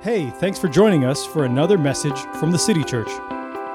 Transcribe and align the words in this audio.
Hey, 0.00 0.30
thanks 0.30 0.60
for 0.60 0.68
joining 0.68 1.04
us 1.04 1.26
for 1.26 1.44
another 1.44 1.76
message 1.76 2.16
from 2.38 2.52
the 2.52 2.58
City 2.58 2.84
Church. 2.84 3.10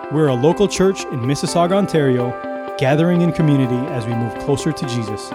We're 0.09 0.29
a 0.29 0.33
local 0.33 0.69
church 0.69 1.03
in 1.03 1.19
Mississauga, 1.19 1.73
Ontario, 1.73 2.31
gathering 2.77 3.19
in 3.19 3.33
community 3.33 3.75
as 3.91 4.05
we 4.05 4.13
move 4.13 4.33
closer 4.39 4.71
to 4.71 4.87
Jesus. 4.87 5.29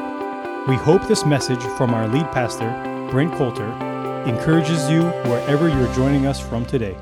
We 0.66 0.77
hope 0.77 1.06
this 1.06 1.27
message 1.27 1.62
from 1.77 1.93
our 1.93 2.09
lead 2.09 2.24
pastor, 2.32 2.71
Brent 3.11 3.35
Coulter, 3.35 3.66
encourages 4.27 4.88
you 4.88 5.03
wherever 5.30 5.69
you're 5.69 5.93
joining 5.95 6.25
us 6.25 6.41
from 6.41 6.64
today. 6.64 6.96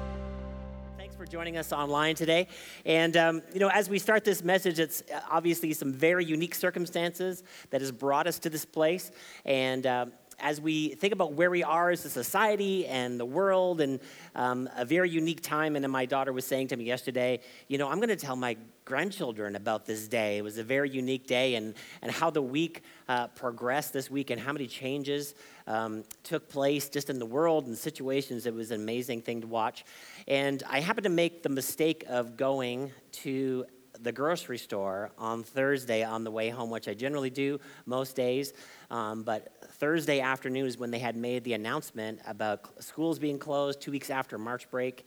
Thanks 0.97 1.15
for 1.15 1.25
joining 1.25 1.57
us 1.57 1.73
online 1.73 2.17
today. 2.17 2.49
And, 2.85 3.17
um, 3.17 3.43
you 3.55 3.61
know, 3.61 3.69
as 3.69 3.89
we 3.89 4.01
start 4.01 4.25
this 4.25 4.43
message, 4.43 4.81
it's 4.81 5.05
obviously 5.31 5.73
some 5.73 5.93
very 5.93 6.25
unique 6.25 6.57
circumstances 6.57 7.45
that 7.71 7.83
has 7.83 7.93
brought 7.93 8.27
us 8.27 8.41
to 8.41 8.51
this 8.51 8.65
place. 8.65 9.13
And, 9.45 9.87
um, 9.87 10.13
as 10.39 10.61
we 10.61 10.91
think 10.91 11.13
about 11.13 11.33
where 11.33 11.51
we 11.51 11.63
are 11.63 11.91
as 11.91 12.05
a 12.05 12.11
society 12.11 12.87
and 12.87 13.19
the 13.19 13.25
world 13.25 13.81
and 13.81 14.01
um, 14.35 14.69
a 14.77 14.85
very 14.85 15.09
unique 15.09 15.41
time. 15.41 15.77
And 15.77 15.85
then 15.85 15.91
my 15.91 16.07
daughter 16.07 16.33
was 16.33 16.45
saying 16.45 16.69
to 16.69 16.77
me 16.77 16.85
yesterday, 16.85 17.41
you 17.69 17.79
know, 17.79 17.89
I'm 17.89 17.97
going 17.97 18.11
to 18.11 18.17
tell 18.17 18.37
my 18.37 18.57
grandchildren 18.85 19.57
about 19.57 19.87
this 19.87 20.07
day. 20.07 20.39
It 20.39 20.43
was 20.43 20.59
a 20.59 20.63
very 20.65 20.89
unique 20.91 21.27
day 21.27 21.57
and, 21.57 21.75
and 22.03 22.13
how 22.13 22.31
the 22.31 22.43
week 22.43 22.83
uh, 23.09 23.29
progressed 23.29 23.93
this 23.93 24.11
week 24.11 24.31
and 24.31 24.41
how 24.41 24.53
many 24.53 24.67
changes 24.67 25.35
um, 25.67 26.05
took 26.23 26.49
place 26.49 26.89
just 26.89 27.11
in 27.11 27.19
the 27.19 27.27
world 27.27 27.67
and 27.67 27.77
situations. 27.77 28.47
It 28.47 28.55
was 28.55 28.71
an 28.71 28.81
amazing 28.81 29.23
thing 29.23 29.41
to 29.41 29.47
watch. 29.47 29.85
And 30.29 30.63
I 30.69 30.81
happened 30.81 31.05
to 31.05 31.11
make 31.11 31.43
the 31.43 31.49
mistake 31.49 32.05
of 32.09 32.37
going 32.37 32.93
to 33.23 33.67
the 34.03 34.13
grocery 34.13 34.59
store 34.59 35.11
on 35.19 35.43
Thursday 35.43 36.03
on 36.03 36.25
the 36.25 36.31
way 36.31 36.49
home, 36.49 36.71
which 36.71 36.89
I 36.89 36.95
generally 36.95 37.31
do 37.31 37.61
most 37.87 38.17
days. 38.17 38.53
Um, 38.91 39.23
but 39.23 39.53
Thursday 39.73 40.21
afternoon 40.21 40.67
is 40.67 40.79
when 40.79 40.91
they 40.91 40.99
had 40.99 41.17
made 41.17 41.45
the 41.45 41.55
announcement 41.55 42.21
about 42.27 42.83
schools 42.83 43.19
being 43.19 43.39
closed 43.39 43.81
two 43.81 43.91
weeks 43.91 44.11
after 44.11 44.39
March 44.39 44.71
break. 44.71 45.05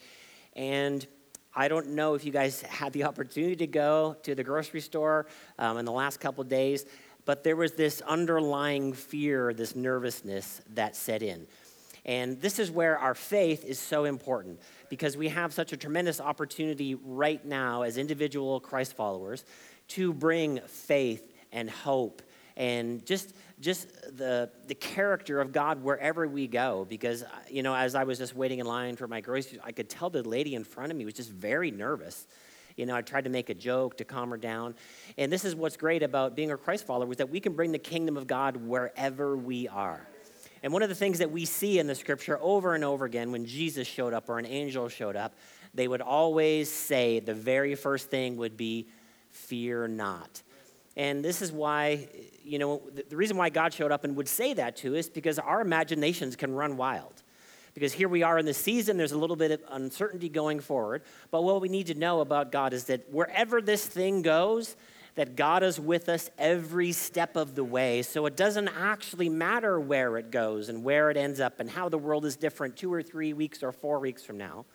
And 0.55 1.05
I 1.55 1.67
don't 1.67 1.89
know 1.89 2.13
if 2.13 2.23
you 2.23 2.31
guys 2.31 2.61
had 2.61 2.93
the 2.93 3.03
opportunity 3.05 3.55
to 3.57 3.67
go 3.67 4.15
to 4.23 4.35
the 4.35 4.43
grocery 4.43 4.81
store 4.81 5.27
um, 5.57 5.77
in 5.77 5.85
the 5.85 5.91
last 5.91 6.19
couple 6.19 6.43
days, 6.43 6.85
but 7.25 7.43
there 7.43 7.55
was 7.55 7.73
this 7.73 8.01
underlying 8.01 8.93
fear, 8.93 9.53
this 9.53 9.75
nervousness 9.75 10.61
that 10.73 10.95
set 10.95 11.21
in. 11.21 11.47
And 12.09 12.41
this 12.41 12.57
is 12.57 12.71
where 12.71 12.97
our 12.97 13.13
faith 13.13 13.63
is 13.63 13.77
so 13.77 14.05
important 14.05 14.59
because 14.89 15.15
we 15.15 15.29
have 15.29 15.53
such 15.53 15.73
a 15.73 15.77
tremendous 15.77 16.19
opportunity 16.19 16.95
right 16.95 17.45
now 17.45 17.83
as 17.83 17.99
individual 17.99 18.59
Christ 18.59 18.95
followers 18.95 19.45
to 19.89 20.11
bring 20.11 20.59
faith 20.65 21.31
and 21.51 21.69
hope 21.69 22.23
and 22.57 23.05
just 23.05 23.35
just 23.59 23.91
the 24.17 24.49
the 24.65 24.73
character 24.73 25.39
of 25.39 25.51
God 25.51 25.83
wherever 25.83 26.27
we 26.27 26.47
go 26.47 26.83
because 26.89 27.23
you 27.47 27.61
know 27.61 27.75
as 27.75 27.93
I 27.93 28.05
was 28.05 28.17
just 28.17 28.35
waiting 28.35 28.57
in 28.57 28.65
line 28.65 28.95
for 28.95 29.07
my 29.07 29.21
groceries 29.21 29.61
I 29.63 29.71
could 29.71 29.87
tell 29.87 30.09
the 30.09 30.23
lady 30.23 30.55
in 30.55 30.63
front 30.63 30.91
of 30.91 30.97
me 30.97 31.05
was 31.05 31.13
just 31.13 31.29
very 31.29 31.69
nervous 31.69 32.25
you 32.75 32.85
know, 32.85 32.95
I 32.95 33.01
tried 33.01 33.25
to 33.25 33.29
make 33.29 33.49
a 33.49 33.53
joke 33.53 33.97
to 33.97 34.05
calm 34.05 34.29
her 34.29 34.37
down. 34.37 34.73
And 35.17 35.29
this 35.29 35.43
is 35.43 35.53
what's 35.53 35.75
great 35.75 36.01
about 36.01 36.33
being 36.33 36.49
a 36.51 36.55
Christ 36.55 36.85
follower 36.85 37.11
is 37.11 37.17
that 37.17 37.29
we 37.29 37.41
can 37.41 37.51
bring 37.51 37.73
the 37.73 37.79
kingdom 37.79 38.15
of 38.15 38.25
God 38.25 38.55
wherever 38.55 39.35
we 39.35 39.67
are. 39.67 40.07
And 40.63 40.73
one 40.73 40.83
of 40.83 40.89
the 40.89 40.95
things 40.95 41.19
that 41.19 41.31
we 41.31 41.45
see 41.45 41.79
in 41.79 41.87
the 41.87 41.95
scripture 41.95 42.37
over 42.41 42.75
and 42.75 42.83
over 42.83 43.05
again 43.05 43.31
when 43.31 43.45
Jesus 43.45 43.87
showed 43.87 44.13
up 44.13 44.29
or 44.29 44.39
an 44.39 44.45
angel 44.45 44.89
showed 44.89 45.15
up, 45.15 45.33
they 45.73 45.87
would 45.87 46.01
always 46.01 46.69
say 46.71 47.19
the 47.19 47.33
very 47.33 47.75
first 47.75 48.09
thing 48.09 48.37
would 48.37 48.57
be, 48.57 48.87
Fear 49.31 49.89
not. 49.89 50.41
And 50.97 51.23
this 51.23 51.41
is 51.41 51.51
why, 51.51 52.09
you 52.43 52.59
know, 52.59 52.81
the 53.09 53.15
reason 53.15 53.37
why 53.37 53.49
God 53.49 53.73
showed 53.73 53.91
up 53.91 54.03
and 54.03 54.15
would 54.15 54.27
say 54.27 54.53
that 54.55 54.75
to 54.77 54.97
us 54.97 55.07
because 55.07 55.39
our 55.39 55.61
imaginations 55.61 56.35
can 56.35 56.53
run 56.53 56.77
wild. 56.77 57.21
Because 57.73 57.93
here 57.93 58.09
we 58.09 58.23
are 58.23 58.37
in 58.39 58.45
the 58.45 58.53
season, 58.53 58.97
there's 58.97 59.11
a 59.11 59.17
little 59.17 59.35
bit 59.35 59.51
of 59.51 59.61
uncertainty 59.69 60.27
going 60.27 60.59
forward. 60.59 61.03
But 61.31 61.43
what 61.43 61.61
we 61.61 61.69
need 61.69 61.87
to 61.87 61.93
know 61.93 62.19
about 62.19 62.51
God 62.51 62.73
is 62.73 62.85
that 62.85 63.09
wherever 63.13 63.61
this 63.61 63.85
thing 63.85 64.21
goes, 64.21 64.75
that 65.15 65.35
God 65.35 65.63
is 65.63 65.79
with 65.79 66.09
us 66.09 66.29
every 66.37 66.91
step 66.91 67.35
of 67.35 67.55
the 67.55 67.63
way. 67.63 68.01
So 68.01 68.25
it 68.25 68.35
doesn't 68.35 68.69
actually 68.69 69.29
matter 69.29 69.79
where 69.79 70.17
it 70.17 70.31
goes 70.31 70.69
and 70.69 70.83
where 70.83 71.09
it 71.09 71.17
ends 71.17 71.39
up 71.39 71.59
and 71.59 71.69
how 71.69 71.89
the 71.89 71.97
world 71.97 72.25
is 72.25 72.35
different 72.35 72.77
two 72.77 72.93
or 72.93 73.01
three 73.01 73.33
weeks 73.33 73.63
or 73.63 73.71
four 73.71 73.99
weeks 73.99 74.23
from 74.23 74.37
now. 74.37 74.65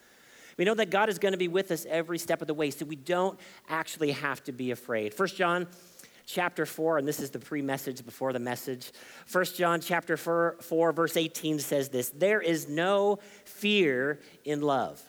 We 0.57 0.65
know 0.65 0.75
that 0.75 0.91
God 0.91 1.09
is 1.09 1.19
going 1.19 1.33
to 1.33 1.39
be 1.39 1.49
with 1.49 1.71
us 1.71 1.87
every 1.89 2.19
step 2.19 2.41
of 2.41 2.47
the 2.47 2.55
way, 2.55 2.71
so 2.71 2.85
we 2.85 2.97
don't 2.97 3.39
actually 3.69 4.13
have 4.13 4.43
to 4.45 4.53
be 4.53 4.71
afraid. 4.71 5.13
First 5.13 5.37
John 5.37 5.67
chapter 6.27 6.65
4 6.65 6.99
and 6.99 7.09
this 7.09 7.21
is 7.21 7.31
the 7.31 7.39
pre-message 7.39 8.05
before 8.05 8.33
the 8.33 8.39
message. 8.39 8.93
First 9.27 9.57
John 9.57 9.81
chapter 9.81 10.17
4, 10.17 10.57
4 10.61 10.93
verse 10.93 11.17
18 11.17 11.59
says 11.59 11.89
this, 11.89 12.11
there 12.11 12.41
is 12.41 12.69
no 12.69 13.19
fear 13.45 14.21
in 14.45 14.63
love. 14.63 15.03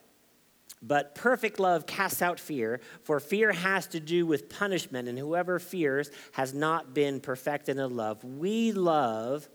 But 0.82 1.16
perfect 1.16 1.60
love 1.60 1.86
casts 1.86 2.22
out 2.22 2.40
fear, 2.40 2.80
for 3.02 3.20
fear 3.20 3.52
has 3.52 3.88
to 3.88 4.00
do 4.00 4.26
with 4.26 4.50
punishment, 4.50 5.08
and 5.08 5.18
whoever 5.18 5.58
fears 5.58 6.12
has 6.34 6.54
not 6.54 6.94
been 6.94 7.20
perfected 7.20 7.78
in 7.78 7.96
love. 7.96 8.24
We 8.24 8.72
love 8.72 9.50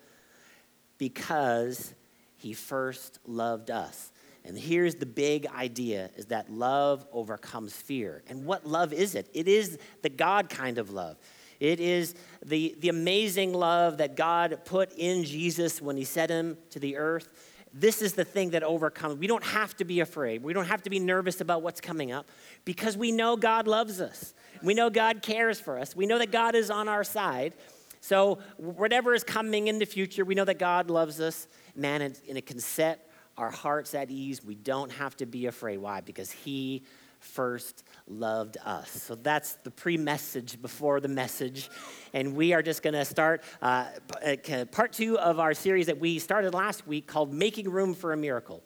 because 0.98 1.94
he 2.36 2.52
first 2.52 3.18
loved 3.26 3.70
us. 3.70 4.12
And 4.44 4.58
here's 4.58 4.94
the 4.94 5.06
big 5.06 5.46
idea 5.46 6.10
is 6.16 6.26
that 6.26 6.50
love 6.50 7.06
overcomes 7.12 7.74
fear. 7.74 8.22
And 8.28 8.46
what 8.46 8.66
love 8.66 8.92
is 8.92 9.14
it? 9.14 9.28
It 9.34 9.46
is 9.46 9.78
the 10.02 10.08
God 10.08 10.48
kind 10.48 10.78
of 10.78 10.90
love. 10.90 11.18
It 11.60 11.78
is 11.78 12.14
the, 12.44 12.74
the 12.80 12.88
amazing 12.88 13.52
love 13.52 13.98
that 13.98 14.16
God 14.16 14.60
put 14.64 14.92
in 14.96 15.24
Jesus 15.24 15.82
when 15.82 15.96
he 15.96 16.04
set 16.04 16.30
him 16.30 16.56
to 16.70 16.78
the 16.78 16.96
earth 16.96 17.28
this 17.72 18.02
is 18.02 18.14
the 18.14 18.24
thing 18.24 18.50
that 18.50 18.62
overcomes. 18.62 19.18
We 19.18 19.26
don't 19.26 19.44
have 19.44 19.76
to 19.76 19.84
be 19.84 20.00
afraid. 20.00 20.42
We 20.42 20.52
don't 20.52 20.66
have 20.66 20.82
to 20.82 20.90
be 20.90 20.98
nervous 20.98 21.40
about 21.40 21.62
what's 21.62 21.80
coming 21.80 22.10
up 22.10 22.26
because 22.64 22.96
we 22.96 23.12
know 23.12 23.36
God 23.36 23.68
loves 23.68 24.00
us. 24.00 24.34
We 24.62 24.74
know 24.74 24.90
God 24.90 25.22
cares 25.22 25.60
for 25.60 25.78
us. 25.78 25.94
We 25.94 26.06
know 26.06 26.18
that 26.18 26.32
God 26.32 26.54
is 26.54 26.70
on 26.70 26.88
our 26.88 27.04
side. 27.04 27.54
So, 28.00 28.38
whatever 28.56 29.14
is 29.14 29.22
coming 29.22 29.68
in 29.68 29.78
the 29.78 29.84
future, 29.84 30.24
we 30.24 30.34
know 30.34 30.46
that 30.46 30.58
God 30.58 30.90
loves 30.90 31.20
us. 31.20 31.46
Man, 31.76 32.00
and 32.02 32.18
it 32.26 32.46
can 32.46 32.58
set 32.58 33.08
our 33.36 33.50
hearts 33.50 33.94
at 33.94 34.10
ease. 34.10 34.44
We 34.44 34.54
don't 34.54 34.90
have 34.92 35.16
to 35.18 35.26
be 35.26 35.46
afraid. 35.46 35.78
Why? 35.78 36.00
Because 36.00 36.30
He 36.30 36.82
first 37.20 37.84
loved 38.06 38.56
us. 38.64 38.90
So 38.90 39.14
that's 39.14 39.54
the 39.62 39.70
pre 39.70 39.96
message 39.96 40.60
before 40.60 41.00
the 41.00 41.08
message. 41.08 41.70
And 42.12 42.34
we 42.34 42.52
are 42.52 42.62
just 42.62 42.82
going 42.82 42.94
to 42.94 43.04
start 43.04 43.42
uh, 43.62 43.86
uh 44.24 44.64
part 44.72 44.92
two 44.92 45.18
of 45.18 45.38
our 45.38 45.54
series 45.54 45.86
that 45.86 46.00
we 46.00 46.18
started 46.18 46.54
last 46.54 46.86
week 46.86 47.06
called 47.06 47.32
Making 47.32 47.70
Room 47.70 47.94
for 47.94 48.12
a 48.12 48.16
Miracle. 48.16 48.62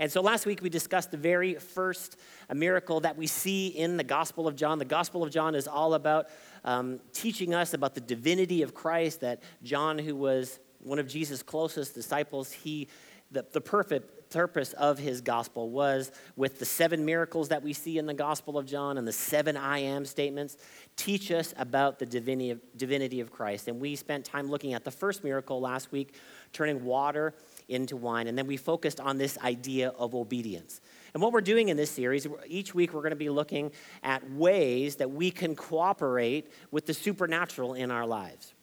And 0.00 0.10
so 0.10 0.20
last 0.20 0.44
week 0.44 0.60
we 0.60 0.68
discussed 0.68 1.12
the 1.12 1.16
very 1.16 1.54
first 1.54 2.16
uh, 2.50 2.54
miracle 2.54 3.00
that 3.00 3.16
we 3.16 3.26
see 3.26 3.68
in 3.68 3.96
the 3.96 4.04
Gospel 4.04 4.48
of 4.48 4.56
John. 4.56 4.78
The 4.78 4.84
Gospel 4.84 5.22
of 5.22 5.30
John 5.30 5.54
is 5.54 5.68
all 5.68 5.94
about 5.94 6.26
um, 6.64 7.00
teaching 7.12 7.54
us 7.54 7.74
about 7.74 7.94
the 7.94 8.00
divinity 8.00 8.62
of 8.62 8.74
Christ, 8.74 9.20
that 9.20 9.42
John, 9.62 9.98
who 9.98 10.16
was 10.16 10.58
one 10.80 10.98
of 10.98 11.06
Jesus' 11.06 11.42
closest 11.42 11.94
disciples, 11.94 12.50
he 12.50 12.88
the, 13.30 13.44
the 13.52 13.60
perfect 13.60 14.13
purpose 14.34 14.72
of 14.72 14.98
his 14.98 15.20
gospel 15.20 15.70
was 15.70 16.10
with 16.36 16.58
the 16.58 16.64
seven 16.64 17.04
miracles 17.04 17.48
that 17.50 17.62
we 17.62 17.72
see 17.72 17.98
in 17.98 18.06
the 18.06 18.14
Gospel 18.14 18.58
of 18.58 18.66
John 18.66 18.98
and 18.98 19.06
the 19.06 19.12
seven 19.12 19.56
I 19.56 19.78
am 19.78 20.04
statements, 20.04 20.56
teach 20.96 21.30
us 21.30 21.54
about 21.56 21.98
the 21.98 22.06
divinity 22.06 23.20
of, 23.20 23.30
Christ. 23.30 23.68
And 23.68 23.80
we 23.80 23.94
spent 23.96 24.24
time 24.24 24.50
looking 24.50 24.74
at 24.74 24.84
the 24.84 24.90
first 24.90 25.22
miracle 25.22 25.60
last 25.60 25.92
week, 25.92 26.14
turning 26.52 26.84
water 26.84 27.34
into 27.68 27.96
wine. 27.96 28.26
And 28.26 28.36
then 28.36 28.46
we 28.46 28.56
focused 28.56 29.00
on 29.00 29.18
this 29.18 29.38
idea 29.38 29.90
of 29.90 30.14
obedience. 30.14 30.80
And 31.12 31.22
what 31.22 31.32
we're 31.32 31.40
doing 31.40 31.68
in 31.68 31.76
this 31.76 31.90
series, 31.90 32.26
each 32.46 32.74
week 32.74 32.92
we're 32.92 33.02
going 33.02 33.10
to 33.10 33.16
be 33.16 33.30
looking 33.30 33.70
at 34.02 34.28
ways 34.32 34.96
that 34.96 35.10
we 35.10 35.30
can 35.30 35.54
cooperate 35.54 36.50
with 36.70 36.86
the 36.86 36.94
supernatural 36.94 37.74
in 37.74 37.90
our 37.90 38.06
lives. 38.06 38.53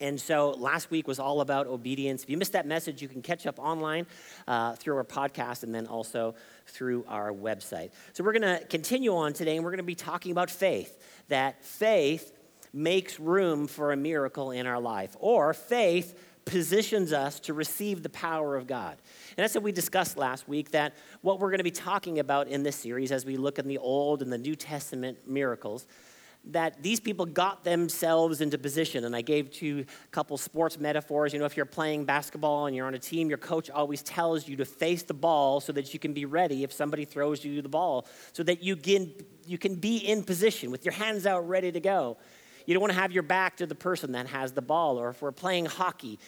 And 0.00 0.20
so 0.20 0.50
last 0.50 0.90
week 0.90 1.08
was 1.08 1.18
all 1.18 1.40
about 1.40 1.66
obedience. 1.66 2.22
If 2.22 2.30
you 2.30 2.36
missed 2.36 2.52
that 2.52 2.66
message, 2.66 3.02
you 3.02 3.08
can 3.08 3.20
catch 3.20 3.46
up 3.46 3.58
online 3.58 4.06
uh, 4.46 4.76
through 4.76 4.96
our 4.96 5.04
podcast 5.04 5.64
and 5.64 5.74
then 5.74 5.86
also 5.86 6.36
through 6.66 7.04
our 7.08 7.32
website. 7.32 7.90
So 8.12 8.22
we're 8.22 8.38
going 8.38 8.58
to 8.58 8.64
continue 8.66 9.16
on 9.16 9.32
today 9.32 9.56
and 9.56 9.64
we're 9.64 9.72
going 9.72 9.78
to 9.78 9.84
be 9.84 9.96
talking 9.96 10.30
about 10.30 10.50
faith. 10.50 11.02
That 11.28 11.64
faith 11.64 12.32
makes 12.72 13.18
room 13.18 13.66
for 13.66 13.92
a 13.92 13.96
miracle 13.96 14.52
in 14.52 14.66
our 14.66 14.80
life, 14.80 15.16
or 15.18 15.54
faith 15.54 16.18
positions 16.44 17.12
us 17.12 17.40
to 17.40 17.52
receive 17.52 18.02
the 18.02 18.08
power 18.08 18.56
of 18.56 18.66
God. 18.66 18.96
And 19.36 19.44
that's 19.44 19.54
what 19.54 19.62
we 19.62 19.72
discussed 19.72 20.16
last 20.16 20.48
week 20.48 20.70
that 20.70 20.94
what 21.20 21.40
we're 21.40 21.50
going 21.50 21.58
to 21.58 21.64
be 21.64 21.70
talking 21.70 22.20
about 22.20 22.48
in 22.48 22.62
this 22.62 22.76
series 22.76 23.12
as 23.12 23.26
we 23.26 23.36
look 23.36 23.58
in 23.58 23.68
the 23.68 23.78
Old 23.78 24.22
and 24.22 24.32
the 24.32 24.38
New 24.38 24.54
Testament 24.54 25.18
miracles 25.26 25.86
that 26.48 26.82
these 26.82 27.00
people 27.00 27.26
got 27.26 27.64
themselves 27.64 28.40
into 28.40 28.58
position. 28.58 29.04
And 29.04 29.14
I 29.14 29.22
gave 29.22 29.50
two 29.50 29.84
couple 30.10 30.36
sports 30.38 30.78
metaphors. 30.78 31.32
You 31.32 31.38
know, 31.38 31.44
if 31.44 31.56
you're 31.56 31.66
playing 31.66 32.04
basketball 32.04 32.66
and 32.66 32.74
you're 32.74 32.86
on 32.86 32.94
a 32.94 32.98
team, 32.98 33.28
your 33.28 33.38
coach 33.38 33.70
always 33.70 34.02
tells 34.02 34.48
you 34.48 34.56
to 34.56 34.64
face 34.64 35.02
the 35.02 35.14
ball 35.14 35.60
so 35.60 35.72
that 35.72 35.92
you 35.92 36.00
can 36.00 36.12
be 36.12 36.24
ready 36.24 36.64
if 36.64 36.72
somebody 36.72 37.04
throws 37.04 37.44
you 37.44 37.62
the 37.62 37.68
ball, 37.68 38.06
so 38.32 38.42
that 38.42 38.62
you 38.62 38.76
can, 38.76 39.12
you 39.46 39.58
can 39.58 39.74
be 39.74 39.98
in 39.98 40.22
position 40.22 40.70
with 40.70 40.84
your 40.84 40.94
hands 40.94 41.26
out 41.26 41.48
ready 41.48 41.70
to 41.70 41.80
go. 41.80 42.16
You 42.66 42.74
don't 42.74 42.82
want 42.82 42.92
to 42.92 42.98
have 42.98 43.12
your 43.12 43.22
back 43.22 43.56
to 43.58 43.66
the 43.66 43.74
person 43.74 44.12
that 44.12 44.26
has 44.26 44.52
the 44.52 44.62
ball. 44.62 44.98
Or 44.98 45.08
if 45.10 45.22
we're 45.22 45.32
playing 45.32 45.66
hockey 45.66 46.18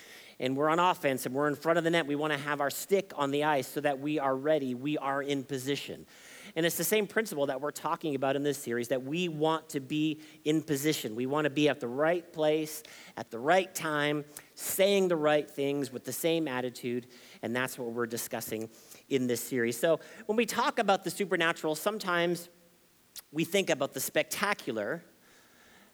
and 0.41 0.57
we're 0.57 0.71
on 0.71 0.79
offense 0.79 1.27
and 1.27 1.35
we're 1.35 1.47
in 1.49 1.55
front 1.55 1.79
of 1.79 1.85
the 1.85 1.91
net. 1.91 2.07
We 2.07 2.17
want 2.17 2.33
to 2.33 2.39
have 2.39 2.61
our 2.61 2.71
stick 2.71 3.13
on 3.15 3.31
the 3.31 3.45
ice 3.45 3.69
so 3.69 3.81
that 3.83 4.01
we 4.01 4.19
are 4.19 4.35
ready, 4.35 4.75
we 4.75 4.99
are 4.99 5.23
in 5.23 5.45
position. 5.45 6.07
And 6.57 6.67
it's 6.67 6.77
the 6.77 6.85
same 6.85 7.07
principle 7.07 7.47
that 7.47 7.61
we're 7.61 7.71
talking 7.71 8.15
about 8.15 8.37
in 8.37 8.43
this 8.43 8.59
series 8.59 8.89
that 8.89 9.03
we 9.03 9.29
want 9.29 9.69
to 9.71 9.81
be 9.81 10.21
in 10.45 10.63
position. 10.63 11.15
We 11.15 11.27
want 11.27 11.45
to 11.45 11.51
be 11.51 11.69
at 11.69 11.81
the 11.81 11.89
right 11.89 12.31
place, 12.33 12.83
at 13.17 13.31
the 13.31 13.39
right 13.39 13.75
time, 13.75 14.25
saying 14.55 15.09
the 15.09 15.17
right 15.17 15.51
things 15.51 15.93
with 15.93 16.05
the 16.05 16.13
same 16.13 16.49
attitude. 16.49 17.07
And 17.43 17.55
that's 17.55 17.79
what 17.79 17.93
we're 17.93 18.07
discussing 18.07 18.69
in 19.09 19.27
this 19.27 19.41
series. 19.41 19.79
So 19.79 20.01
when 20.27 20.37
we 20.37 20.47
talk 20.47 20.79
about 20.79 21.05
the 21.05 21.11
supernatural, 21.11 21.75
sometimes 21.75 22.49
we 23.33 23.45
think 23.45 23.71
about 23.71 23.95
the 23.95 24.01
spectacular 24.01 25.03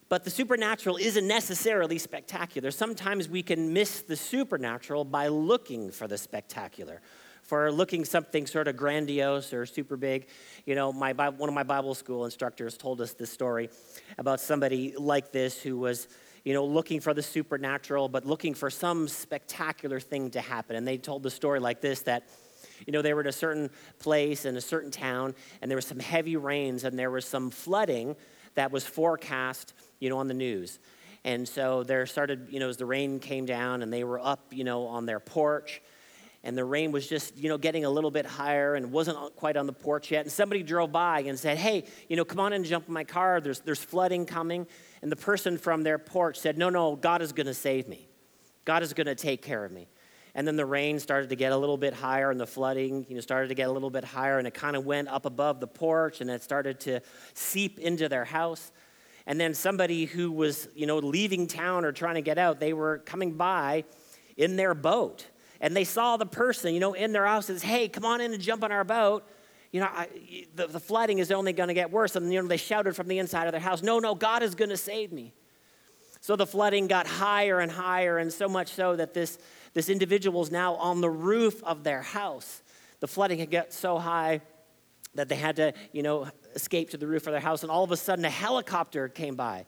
but 0.09 0.23
the 0.23 0.29
supernatural 0.29 0.97
isn't 0.97 1.27
necessarily 1.27 1.97
spectacular. 1.97 2.71
Sometimes 2.71 3.27
we 3.27 3.43
can 3.43 3.73
miss 3.73 4.01
the 4.01 4.15
supernatural 4.15 5.03
by 5.03 5.27
looking 5.27 5.91
for 5.91 6.07
the 6.07 6.17
spectacular, 6.17 7.01
for 7.47 7.71
looking 7.71 8.03
something 8.03 8.45
sort 8.45 8.67
of 8.67 8.75
grandiose 8.75 9.53
or 9.53 9.65
super 9.65 9.95
big. 9.95 10.27
You 10.65 10.75
know, 10.75 10.91
my, 10.91 11.13
one 11.13 11.49
of 11.49 11.55
my 11.55 11.63
Bible 11.63 11.95
school 11.95 12.25
instructors 12.25 12.77
told 12.77 12.99
us 12.99 13.13
this 13.13 13.31
story 13.31 13.69
about 14.17 14.41
somebody 14.41 14.93
like 14.97 15.31
this 15.31 15.61
who 15.61 15.77
was, 15.77 16.09
you 16.43 16.53
know, 16.53 16.65
looking 16.65 16.99
for 16.99 17.13
the 17.13 17.23
supernatural, 17.23 18.09
but 18.09 18.25
looking 18.25 18.53
for 18.53 18.69
some 18.69 19.07
spectacular 19.07 20.01
thing 20.01 20.29
to 20.31 20.41
happen. 20.41 20.75
And 20.75 20.85
they 20.85 20.97
told 20.97 21.23
the 21.23 21.31
story 21.31 21.61
like 21.61 21.79
this 21.79 22.01
that, 22.01 22.27
you 22.85 22.91
know, 22.91 23.01
they 23.01 23.13
were 23.13 23.21
at 23.21 23.27
a 23.27 23.31
certain 23.31 23.69
place 23.97 24.43
in 24.43 24.57
a 24.57 24.61
certain 24.61 24.91
town, 24.91 25.33
and 25.61 25.71
there 25.71 25.77
was 25.77 25.85
some 25.85 25.99
heavy 25.99 26.35
rains, 26.35 26.83
and 26.83 26.99
there 26.99 27.09
was 27.09 27.25
some 27.25 27.49
flooding 27.49 28.15
that 28.55 28.71
was 28.71 28.85
forecast, 28.85 29.73
you 29.99 30.09
know, 30.09 30.17
on 30.17 30.27
the 30.27 30.33
news. 30.33 30.79
And 31.23 31.47
so 31.47 31.83
there 31.83 32.05
started, 32.05 32.47
you 32.49 32.59
know, 32.59 32.67
as 32.67 32.77
the 32.77 32.85
rain 32.85 33.19
came 33.19 33.45
down 33.45 33.81
and 33.83 33.91
they 33.91 34.03
were 34.03 34.19
up, 34.19 34.51
you 34.51 34.63
know, 34.63 34.87
on 34.87 35.05
their 35.05 35.19
porch 35.19 35.81
and 36.47 36.57
the 36.57 36.63
rain 36.63 36.93
was 36.93 37.05
just, 37.05 37.37
you 37.37 37.49
know, 37.49 37.57
getting 37.57 37.83
a 37.83 37.89
little 37.89 38.09
bit 38.09 38.25
higher 38.25 38.75
and 38.75 38.89
wasn't 38.89 39.17
quite 39.35 39.57
on 39.57 39.67
the 39.67 39.73
porch 39.73 40.11
yet. 40.11 40.21
And 40.21 40.31
somebody 40.31 40.63
drove 40.63 40.93
by 40.93 41.19
and 41.19 41.37
said, 41.37 41.57
Hey, 41.57 41.83
you 42.07 42.15
know, 42.15 42.23
come 42.23 42.39
on 42.39 42.53
and 42.53 42.63
jump 42.63 42.87
in 42.87 42.93
my 42.93 43.03
car. 43.03 43.41
There's, 43.41 43.59
there's 43.59 43.83
flooding 43.83 44.25
coming. 44.25 44.65
And 45.01 45.11
the 45.11 45.17
person 45.17 45.57
from 45.57 45.83
their 45.83 45.97
porch 45.97 46.39
said, 46.39 46.57
No, 46.57 46.69
no, 46.69 46.95
God 46.95 47.21
is 47.21 47.33
going 47.33 47.47
to 47.47 47.53
save 47.53 47.89
me. 47.89 48.07
God 48.63 48.81
is 48.81 48.93
going 48.93 49.07
to 49.07 49.15
take 49.15 49.41
care 49.41 49.65
of 49.65 49.73
me. 49.73 49.89
And 50.35 50.47
then 50.47 50.55
the 50.55 50.65
rain 50.65 50.99
started 50.99 51.31
to 51.31 51.35
get 51.35 51.51
a 51.51 51.57
little 51.57 51.77
bit 51.77 51.93
higher, 51.93 52.31
and 52.31 52.39
the 52.39 52.47
flooding, 52.47 53.05
you 53.09 53.15
know, 53.15 53.21
started 53.21 53.49
to 53.49 53.55
get 53.55 53.67
a 53.67 53.71
little 53.71 53.89
bit 53.89 54.05
higher, 54.05 54.37
and 54.37 54.47
it 54.47 54.53
kind 54.53 54.77
of 54.77 54.85
went 54.85 55.09
up 55.09 55.25
above 55.25 55.59
the 55.59 55.67
porch, 55.67 56.21
and 56.21 56.29
it 56.29 56.41
started 56.43 56.79
to 56.81 57.01
seep 57.33 57.77
into 57.77 58.07
their 58.07 58.23
house. 58.23 58.71
And 59.25 59.37
then 59.37 59.53
somebody 59.53 60.05
who 60.05 60.31
was, 60.31 60.69
you 60.73 60.85
know, 60.85 60.99
leaving 60.99 61.47
town 61.47 61.83
or 61.83 61.91
trying 61.91 62.15
to 62.15 62.21
get 62.21 62.37
out, 62.37 62.61
they 62.61 62.71
were 62.71 62.99
coming 62.99 63.33
by 63.33 63.83
in 64.37 64.55
their 64.55 64.73
boat, 64.73 65.25
and 65.61 65.75
they 65.75 65.83
saw 65.83 66.17
the 66.17 66.25
person, 66.25 66.73
you 66.73 66.79
know, 66.79 66.93
in 66.93 67.11
their 67.11 67.25
house. 67.25 67.47
Says, 67.47 67.63
"Hey, 67.63 67.87
come 67.87 68.05
on 68.05 68.21
in 68.21 68.33
and 68.33 68.41
jump 68.41 68.63
on 68.63 68.71
our 68.71 68.83
boat." 68.83 69.27
You 69.71 69.81
know, 69.81 69.87
I, 69.87 70.07
the, 70.55 70.67
the 70.67 70.79
flooding 70.79 71.19
is 71.19 71.31
only 71.31 71.53
going 71.53 71.67
to 71.67 71.73
get 71.73 71.91
worse. 71.91 72.15
And 72.15 72.31
you 72.31 72.41
know, 72.41 72.47
they 72.47 72.57
shouted 72.57 72.95
from 72.95 73.07
the 73.07 73.19
inside 73.19 73.45
of 73.45 73.51
their 73.51 73.61
house, 73.61 73.81
"No, 73.81 73.99
no, 73.99 74.15
God 74.15 74.43
is 74.43 74.55
going 74.55 74.69
to 74.69 74.77
save 74.77 75.11
me." 75.11 75.33
So 76.21 76.35
the 76.35 76.47
flooding 76.47 76.87
got 76.87 77.07
higher 77.07 77.59
and 77.59 77.71
higher, 77.71 78.17
and 78.17 78.31
so 78.31 78.47
much 78.47 78.69
so 78.69 78.95
that 78.95 79.13
this 79.13 79.37
this 79.73 79.89
individual 79.89 80.41
is 80.41 80.51
now 80.51 80.75
on 80.75 81.01
the 81.01 81.09
roof 81.09 81.63
of 81.63 81.83
their 81.83 82.01
house. 82.01 82.63
The 82.99 83.07
flooding 83.07 83.39
had 83.39 83.51
got 83.51 83.73
so 83.73 83.99
high 83.99 84.41
that 85.15 85.29
they 85.29 85.35
had 85.35 85.55
to, 85.57 85.73
you 85.91 86.03
know, 86.03 86.27
escape 86.55 86.91
to 86.91 86.97
the 86.97 87.07
roof 87.07 87.27
of 87.27 87.33
their 87.33 87.41
house. 87.41 87.63
And 87.63 87.71
all 87.71 87.83
of 87.83 87.91
a 87.91 87.97
sudden, 87.97 88.25
a 88.25 88.29
helicopter 88.29 89.07
came 89.07 89.35
by. 89.35 89.65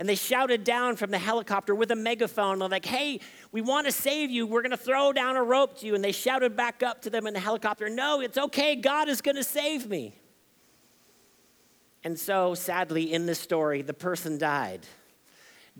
And 0.00 0.08
they 0.08 0.16
shouted 0.16 0.64
down 0.64 0.96
from 0.96 1.12
the 1.12 1.18
helicopter 1.18 1.74
with 1.74 1.92
a 1.92 1.96
megaphone. 1.96 2.58
They're 2.58 2.68
like, 2.68 2.86
hey, 2.86 3.20
we 3.52 3.60
want 3.60 3.86
to 3.86 3.92
save 3.92 4.30
you. 4.30 4.46
We're 4.46 4.62
going 4.62 4.70
to 4.72 4.76
throw 4.76 5.12
down 5.12 5.36
a 5.36 5.42
rope 5.44 5.78
to 5.78 5.86
you. 5.86 5.94
And 5.94 6.02
they 6.02 6.10
shouted 6.10 6.56
back 6.56 6.82
up 6.82 7.02
to 7.02 7.10
them 7.10 7.26
in 7.28 7.34
the 7.34 7.40
helicopter, 7.40 7.88
no, 7.88 8.20
it's 8.20 8.38
okay. 8.38 8.74
God 8.74 9.08
is 9.08 9.20
going 9.20 9.36
to 9.36 9.44
save 9.44 9.88
me. 9.88 10.14
And 12.02 12.18
so, 12.18 12.54
sadly, 12.54 13.12
in 13.12 13.26
this 13.26 13.38
story, 13.38 13.82
the 13.82 13.94
person 13.94 14.38
died 14.38 14.86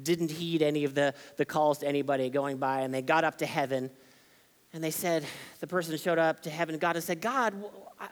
didn't 0.01 0.31
heed 0.31 0.63
any 0.63 0.85
of 0.85 0.95
the, 0.95 1.15
the 1.37 1.45
calls 1.45 1.79
to 1.79 1.89
anybody 1.89 2.31
going 2.31 2.59
by, 2.59 2.81
and 2.81 2.93
they 2.93 3.03
got 3.03 3.25
up 3.25 3.39
to 3.39 3.47
heaven. 3.47 3.91
And 4.73 4.83
they 4.83 4.91
said, 4.91 5.25
the 5.59 5.67
person 5.67 5.97
showed 5.97 6.19
up 6.19 6.43
to 6.43 6.51
heaven, 6.51 6.79
God, 6.79 6.97
and 6.97 7.05
said, 7.05 7.21
God, 7.21 7.55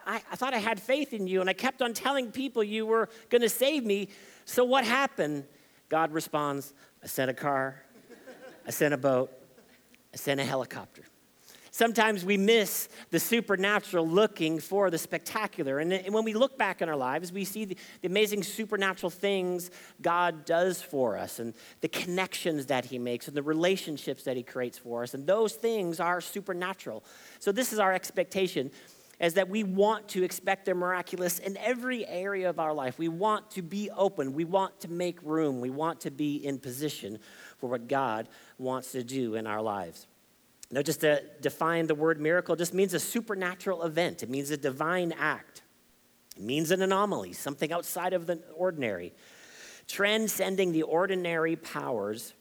I, 0.05 0.21
I 0.31 0.35
thought 0.35 0.53
I 0.53 0.57
had 0.57 0.79
faith 0.79 1.13
in 1.13 1.27
you, 1.27 1.41
and 1.41 1.49
I 1.49 1.53
kept 1.53 1.81
on 1.81 1.93
telling 1.93 2.31
people 2.31 2.63
you 2.63 2.85
were 2.85 3.09
going 3.29 3.41
to 3.41 3.49
save 3.49 3.85
me. 3.85 4.09
So 4.45 4.63
what 4.63 4.83
happened? 4.83 5.45
God 5.89 6.11
responds, 6.11 6.73
I 7.03 7.07
sent 7.07 7.29
a 7.29 7.33
car, 7.33 7.83
I 8.65 8.71
sent 8.71 8.93
a 8.93 8.97
boat, 8.97 9.31
I 10.13 10.17
sent 10.17 10.39
a 10.39 10.45
helicopter. 10.45 11.03
Sometimes 11.71 12.25
we 12.25 12.35
miss 12.35 12.89
the 13.09 13.19
supernatural 13.21 14.05
looking 14.05 14.59
for 14.59 14.89
the 14.89 14.97
spectacular. 14.97 15.79
And, 15.79 16.13
when 16.13 16.25
we 16.25 16.33
look 16.33 16.57
back 16.57 16.81
in 16.81 16.89
our 16.89 16.95
lives, 16.95 17.31
we 17.31 17.45
see 17.45 17.63
the, 17.63 17.77
amazing 18.03 18.43
supernatural 18.43 19.09
things 19.09 19.71
God 20.01 20.43
does 20.43 20.81
for 20.81 21.17
us 21.17 21.39
and 21.39 21.53
the 21.79 21.87
connections 21.87 22.65
that 22.65 22.83
He 22.83 22.99
makes 22.99 23.29
and 23.29 23.37
the 23.37 23.43
relationships 23.43 24.23
that 24.23 24.35
He 24.35 24.43
creates 24.43 24.77
for 24.77 25.03
us. 25.03 25.13
And 25.13 25.25
those 25.25 25.53
things 25.53 26.01
are 26.01 26.19
supernatural. 26.19 27.03
So, 27.39 27.53
this 27.53 27.71
is 27.71 27.79
our 27.79 27.93
expectation. 27.93 28.71
Is 29.19 29.33
that 29.33 29.49
we 29.49 29.65
want 29.65 30.07
to 30.09 30.23
expect 30.23 30.65
the 30.65 30.73
miraculous 30.73 31.39
in 31.39 31.57
every 31.57 32.07
area 32.07 32.49
of 32.49 32.57
our 32.57 32.73
life. 32.73 32.97
We 32.97 33.09
want 33.09 33.51
to 33.51 33.61
be 33.61 33.89
open. 33.89 34.33
We 34.33 34.45
want 34.45 34.79
to 34.81 34.87
make 34.87 35.21
room. 35.23 35.59
We 35.59 35.69
want 35.69 36.01
to 36.01 36.11
be 36.11 36.37
in 36.37 36.57
position 36.57 37.19
for 37.57 37.69
what 37.69 37.89
God 37.89 38.29
wants 38.57 38.93
to 38.93 39.03
do 39.03 39.35
in 39.35 39.45
our 39.45 39.61
lives. 39.61 40.07
Now, 40.71 40.83
just 40.83 41.01
to 41.01 41.23
define 41.41 41.87
the 41.87 41.95
word 41.95 42.21
miracle, 42.21 42.55
just 42.55 42.73
means 42.73 42.93
a 42.93 42.99
supernatural 42.99 43.83
event. 43.83 44.23
It 44.23 44.29
means 44.29 44.51
a 44.51 44.57
divine 44.57 45.13
act. 45.13 45.63
It 46.37 46.43
means 46.43 46.71
an 46.71 46.81
anomaly, 46.81 47.33
something 47.33 47.73
outside 47.73 48.13
of 48.13 48.27
the 48.27 48.39
ordinary, 48.55 49.13
transcending 49.87 50.71
the 50.71 50.83
ordinary 50.83 51.55
powers 51.55 52.33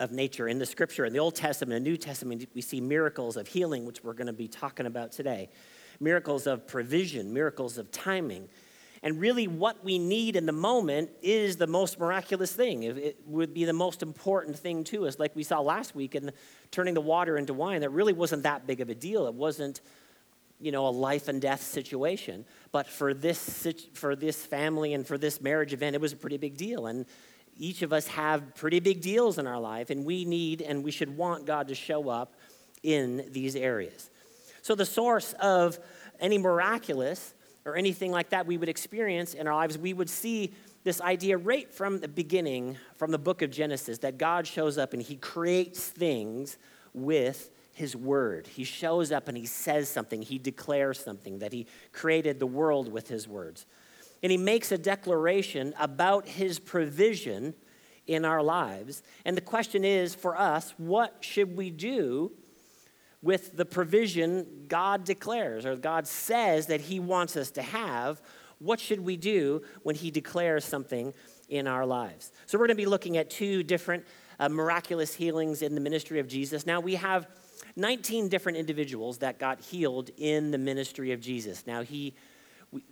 of 0.00 0.10
nature. 0.10 0.48
In 0.48 0.58
the 0.58 0.66
scripture, 0.66 1.04
in 1.04 1.12
the 1.12 1.18
Old 1.18 1.36
Testament 1.36 1.76
and 1.76 1.86
the 1.86 1.90
New 1.90 1.96
Testament, 1.96 2.48
we 2.54 2.62
see 2.62 2.80
miracles 2.80 3.36
of 3.36 3.46
healing, 3.46 3.84
which 3.84 4.02
we're 4.02 4.14
going 4.14 4.26
to 4.26 4.32
be 4.32 4.48
talking 4.48 4.86
about 4.86 5.12
today, 5.12 5.50
miracles 6.02 6.46
of 6.46 6.66
provision, 6.66 7.32
miracles 7.32 7.78
of 7.78 7.90
timing, 7.90 8.48
and 9.04 9.18
really, 9.18 9.48
what 9.48 9.84
we 9.84 9.98
need 9.98 10.36
in 10.36 10.46
the 10.46 10.52
moment 10.52 11.10
is 11.22 11.56
the 11.56 11.66
most 11.66 11.98
miraculous 11.98 12.52
thing. 12.52 12.84
It 12.84 13.18
would 13.26 13.52
be 13.52 13.64
the 13.64 13.72
most 13.72 14.00
important 14.00 14.56
thing 14.56 14.84
to 14.84 15.08
us. 15.08 15.18
Like 15.18 15.34
we 15.34 15.42
saw 15.42 15.58
last 15.60 15.96
week 15.96 16.14
in 16.14 16.30
turning 16.70 16.94
the 16.94 17.00
water 17.00 17.36
into 17.36 17.52
wine, 17.52 17.80
that 17.80 17.90
really 17.90 18.12
wasn't 18.12 18.44
that 18.44 18.64
big 18.64 18.80
of 18.80 18.90
a 18.90 18.94
deal. 18.94 19.26
It 19.26 19.34
wasn't, 19.34 19.80
you 20.60 20.70
know, 20.70 20.86
a 20.86 20.90
life 20.90 21.26
and 21.26 21.42
death 21.42 21.62
situation. 21.62 22.44
But 22.70 22.86
for 22.86 23.12
this, 23.12 23.66
for 23.94 24.14
this 24.14 24.46
family 24.46 24.94
and 24.94 25.04
for 25.04 25.18
this 25.18 25.40
marriage 25.40 25.72
event, 25.72 25.96
it 25.96 26.00
was 26.00 26.12
a 26.12 26.16
pretty 26.16 26.36
big 26.36 26.56
deal. 26.56 26.86
And 26.86 27.04
each 27.58 27.82
of 27.82 27.92
us 27.92 28.06
have 28.06 28.54
pretty 28.54 28.78
big 28.78 29.00
deals 29.00 29.36
in 29.36 29.48
our 29.48 29.58
life, 29.58 29.90
and 29.90 30.04
we 30.04 30.24
need 30.24 30.62
and 30.62 30.84
we 30.84 30.92
should 30.92 31.16
want 31.16 31.44
God 31.44 31.66
to 31.68 31.74
show 31.74 32.08
up 32.08 32.34
in 32.84 33.26
these 33.32 33.56
areas. 33.56 34.10
So, 34.62 34.76
the 34.76 34.86
source 34.86 35.32
of 35.40 35.80
any 36.20 36.38
miraculous 36.38 37.34
or 37.64 37.76
anything 37.76 38.10
like 38.10 38.30
that 38.30 38.46
we 38.46 38.56
would 38.56 38.68
experience 38.68 39.34
in 39.34 39.46
our 39.46 39.54
lives, 39.54 39.78
we 39.78 39.92
would 39.92 40.10
see 40.10 40.52
this 40.84 41.00
idea 41.00 41.36
right 41.36 41.72
from 41.72 42.00
the 42.00 42.08
beginning, 42.08 42.76
from 42.96 43.12
the 43.12 43.18
book 43.18 43.42
of 43.42 43.50
Genesis, 43.50 43.98
that 43.98 44.18
God 44.18 44.46
shows 44.46 44.78
up 44.78 44.92
and 44.92 45.02
he 45.02 45.16
creates 45.16 45.88
things 45.88 46.58
with 46.92 47.50
his 47.72 47.94
word. 47.96 48.46
He 48.46 48.64
shows 48.64 49.12
up 49.12 49.28
and 49.28 49.36
he 49.36 49.46
says 49.46 49.88
something, 49.88 50.22
he 50.22 50.38
declares 50.38 50.98
something, 50.98 51.38
that 51.38 51.52
he 51.52 51.66
created 51.92 52.38
the 52.38 52.46
world 52.46 52.90
with 52.90 53.08
his 53.08 53.28
words. 53.28 53.66
And 54.22 54.30
he 54.30 54.38
makes 54.38 54.72
a 54.72 54.78
declaration 54.78 55.74
about 55.78 56.28
his 56.28 56.58
provision 56.58 57.54
in 58.06 58.24
our 58.24 58.42
lives. 58.42 59.02
And 59.24 59.36
the 59.36 59.42
question 59.42 59.84
is 59.84 60.14
for 60.14 60.36
us, 60.36 60.74
what 60.76 61.16
should 61.20 61.56
we 61.56 61.70
do 61.70 62.32
with 63.22 63.56
the 63.56 63.64
provision 63.64 64.64
God 64.68 65.04
declares 65.04 65.64
or 65.64 65.76
God 65.76 66.06
says 66.06 66.66
that 66.66 66.80
He 66.80 67.00
wants 67.00 67.36
us 67.36 67.50
to 67.52 67.62
have, 67.62 68.20
what 68.58 68.80
should 68.80 69.00
we 69.00 69.16
do 69.16 69.62
when 69.82 69.94
He 69.94 70.10
declares 70.10 70.64
something 70.64 71.14
in 71.48 71.66
our 71.66 71.86
lives? 71.86 72.32
So, 72.46 72.58
we're 72.58 72.66
going 72.66 72.76
to 72.76 72.82
be 72.82 72.86
looking 72.86 73.16
at 73.16 73.30
two 73.30 73.62
different 73.62 74.04
uh, 74.38 74.48
miraculous 74.48 75.14
healings 75.14 75.62
in 75.62 75.74
the 75.74 75.80
ministry 75.80 76.18
of 76.18 76.26
Jesus. 76.26 76.66
Now, 76.66 76.80
we 76.80 76.96
have 76.96 77.28
19 77.76 78.28
different 78.28 78.58
individuals 78.58 79.18
that 79.18 79.38
got 79.38 79.60
healed 79.60 80.10
in 80.16 80.50
the 80.50 80.58
ministry 80.58 81.12
of 81.12 81.20
Jesus. 81.20 81.66
Now, 81.66 81.82
He 81.82 82.14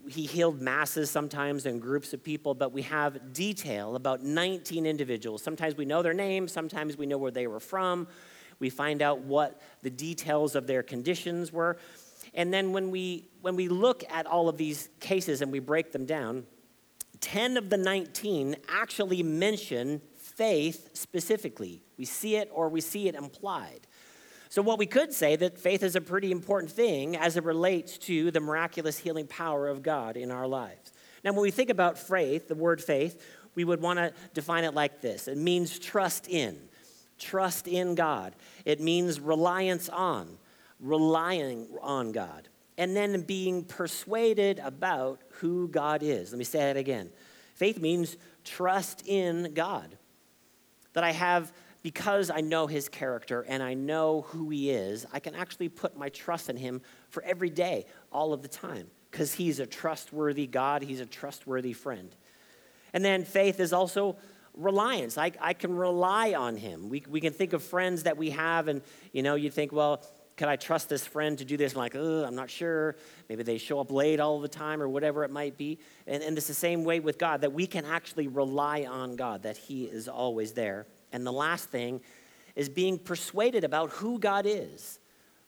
he 0.08 0.26
healed 0.26 0.60
masses 0.60 1.10
sometimes 1.10 1.64
and 1.64 1.80
groups 1.80 2.12
of 2.12 2.22
people, 2.22 2.54
but 2.54 2.70
we 2.72 2.82
have 2.82 3.32
detail 3.32 3.96
about 3.96 4.22
19 4.22 4.84
individuals. 4.84 5.42
Sometimes 5.42 5.74
we 5.76 5.86
know 5.86 6.02
their 6.02 6.12
names, 6.12 6.52
sometimes 6.52 6.98
we 6.98 7.06
know 7.06 7.16
where 7.16 7.30
they 7.30 7.46
were 7.46 7.60
from, 7.60 8.06
we 8.60 8.70
find 8.70 9.02
out 9.02 9.20
what 9.20 9.60
the 9.82 9.90
details 9.90 10.54
of 10.54 10.66
their 10.66 10.82
conditions 10.82 11.52
were. 11.52 11.76
And 12.34 12.52
then 12.54 12.72
when 12.72 12.90
we, 12.90 13.26
when 13.40 13.56
we 13.56 13.68
look 13.68 14.04
at 14.08 14.26
all 14.26 14.48
of 14.48 14.56
these 14.56 14.88
cases 15.00 15.42
and 15.42 15.50
we 15.50 15.58
break 15.58 15.90
them 15.92 16.06
down, 16.06 16.46
10 17.20 17.56
of 17.56 17.70
the 17.70 17.76
19 17.76 18.56
actually 18.68 19.22
mention 19.22 20.00
faith 20.16 20.90
specifically. 20.94 21.82
We 21.98 22.04
see 22.04 22.36
it 22.36 22.50
or 22.52 22.68
we 22.68 22.80
see 22.80 23.08
it 23.08 23.14
implied. 23.14 23.86
So, 24.48 24.62
what 24.62 24.78
we 24.78 24.86
could 24.86 25.12
say 25.12 25.36
that 25.36 25.58
faith 25.58 25.82
is 25.84 25.94
a 25.94 26.00
pretty 26.00 26.32
important 26.32 26.72
thing 26.72 27.16
as 27.16 27.36
it 27.36 27.44
relates 27.44 27.98
to 27.98 28.32
the 28.32 28.40
miraculous 28.40 28.98
healing 28.98 29.28
power 29.28 29.68
of 29.68 29.82
God 29.82 30.16
in 30.16 30.32
our 30.32 30.46
lives. 30.48 30.92
Now, 31.22 31.32
when 31.32 31.42
we 31.42 31.52
think 31.52 31.70
about 31.70 31.98
faith, 31.98 32.48
the 32.48 32.56
word 32.56 32.82
faith, 32.82 33.24
we 33.54 33.64
would 33.64 33.80
want 33.80 33.98
to 33.98 34.12
define 34.34 34.64
it 34.64 34.74
like 34.74 35.00
this 35.00 35.28
it 35.28 35.38
means 35.38 35.78
trust 35.78 36.26
in, 36.28 36.58
trust 37.20 37.68
in 37.68 37.94
God. 37.94 38.34
It 38.64 38.80
means 38.80 39.20
reliance 39.20 39.88
on, 39.88 40.38
relying 40.80 41.68
on 41.80 42.10
God, 42.10 42.48
and 42.76 42.96
then 42.96 43.20
being 43.22 43.64
persuaded 43.64 44.58
about 44.58 45.20
who 45.34 45.68
God 45.68 46.02
is. 46.02 46.32
Let 46.32 46.38
me 46.38 46.44
say 46.44 46.58
that 46.58 46.76
again. 46.76 47.10
Faith 47.54 47.78
means 47.78 48.16
trust 48.42 49.06
in 49.06 49.52
God. 49.54 49.96
That 50.94 51.04
I 51.04 51.12
have 51.12 51.52
because 51.82 52.30
I 52.30 52.40
know 52.40 52.66
his 52.66 52.88
character 52.88 53.42
and 53.48 53.62
I 53.62 53.74
know 53.74 54.22
who 54.28 54.50
he 54.50 54.70
is, 54.70 55.06
I 55.12 55.20
can 55.20 55.34
actually 55.34 55.68
put 55.68 55.96
my 55.96 56.08
trust 56.10 56.50
in 56.50 56.56
him 56.56 56.82
for 57.08 57.22
every 57.22 57.50
day, 57.50 57.86
all 58.12 58.32
of 58.32 58.42
the 58.42 58.48
time, 58.48 58.88
because 59.10 59.34
he's 59.34 59.60
a 59.60 59.66
trustworthy 59.66 60.46
God, 60.46 60.82
he's 60.82 61.00
a 61.00 61.06
trustworthy 61.06 61.72
friend. 61.72 62.14
And 62.92 63.04
then 63.04 63.24
faith 63.24 63.60
is 63.60 63.72
also 63.72 64.16
reliance. 64.54 65.16
I, 65.18 65.32
I 65.40 65.52
can 65.52 65.74
rely 65.74 66.34
on 66.34 66.56
him. 66.56 66.88
We, 66.88 67.04
we 67.08 67.20
can 67.20 67.32
think 67.32 67.52
of 67.52 67.62
friends 67.62 68.04
that 68.04 68.16
we 68.16 68.30
have, 68.30 68.68
and 68.68 68.82
you 69.12 69.22
know, 69.22 69.34
you 69.34 69.50
think, 69.50 69.72
well, 69.72 70.02
can 70.36 70.48
I 70.48 70.56
trust 70.56 70.88
this 70.88 71.06
friend 71.06 71.36
to 71.38 71.44
do 71.44 71.56
this? 71.56 71.74
I'm 71.74 71.78
like, 71.78 71.94
oh, 71.94 72.24
I'm 72.24 72.34
not 72.34 72.48
sure. 72.48 72.96
Maybe 73.28 73.42
they 73.42 73.58
show 73.58 73.78
up 73.78 73.90
late 73.90 74.20
all 74.20 74.40
the 74.40 74.48
time 74.48 74.80
or 74.80 74.88
whatever 74.88 75.22
it 75.24 75.30
might 75.30 75.58
be. 75.58 75.78
And, 76.06 76.22
and 76.22 76.36
it's 76.38 76.46
the 76.46 76.54
same 76.54 76.82
way 76.82 76.98
with 76.98 77.18
God, 77.18 77.42
that 77.42 77.52
we 77.52 77.66
can 77.66 77.84
actually 77.84 78.26
rely 78.26 78.86
on 78.88 79.16
God, 79.16 79.42
that 79.42 79.58
He 79.58 79.84
is 79.84 80.08
always 80.08 80.52
there. 80.52 80.86
And 81.12 81.26
the 81.26 81.32
last 81.32 81.68
thing 81.68 82.00
is 82.56 82.68
being 82.68 82.98
persuaded 82.98 83.64
about 83.64 83.90
who 83.90 84.18
God 84.18 84.46
is, 84.46 84.98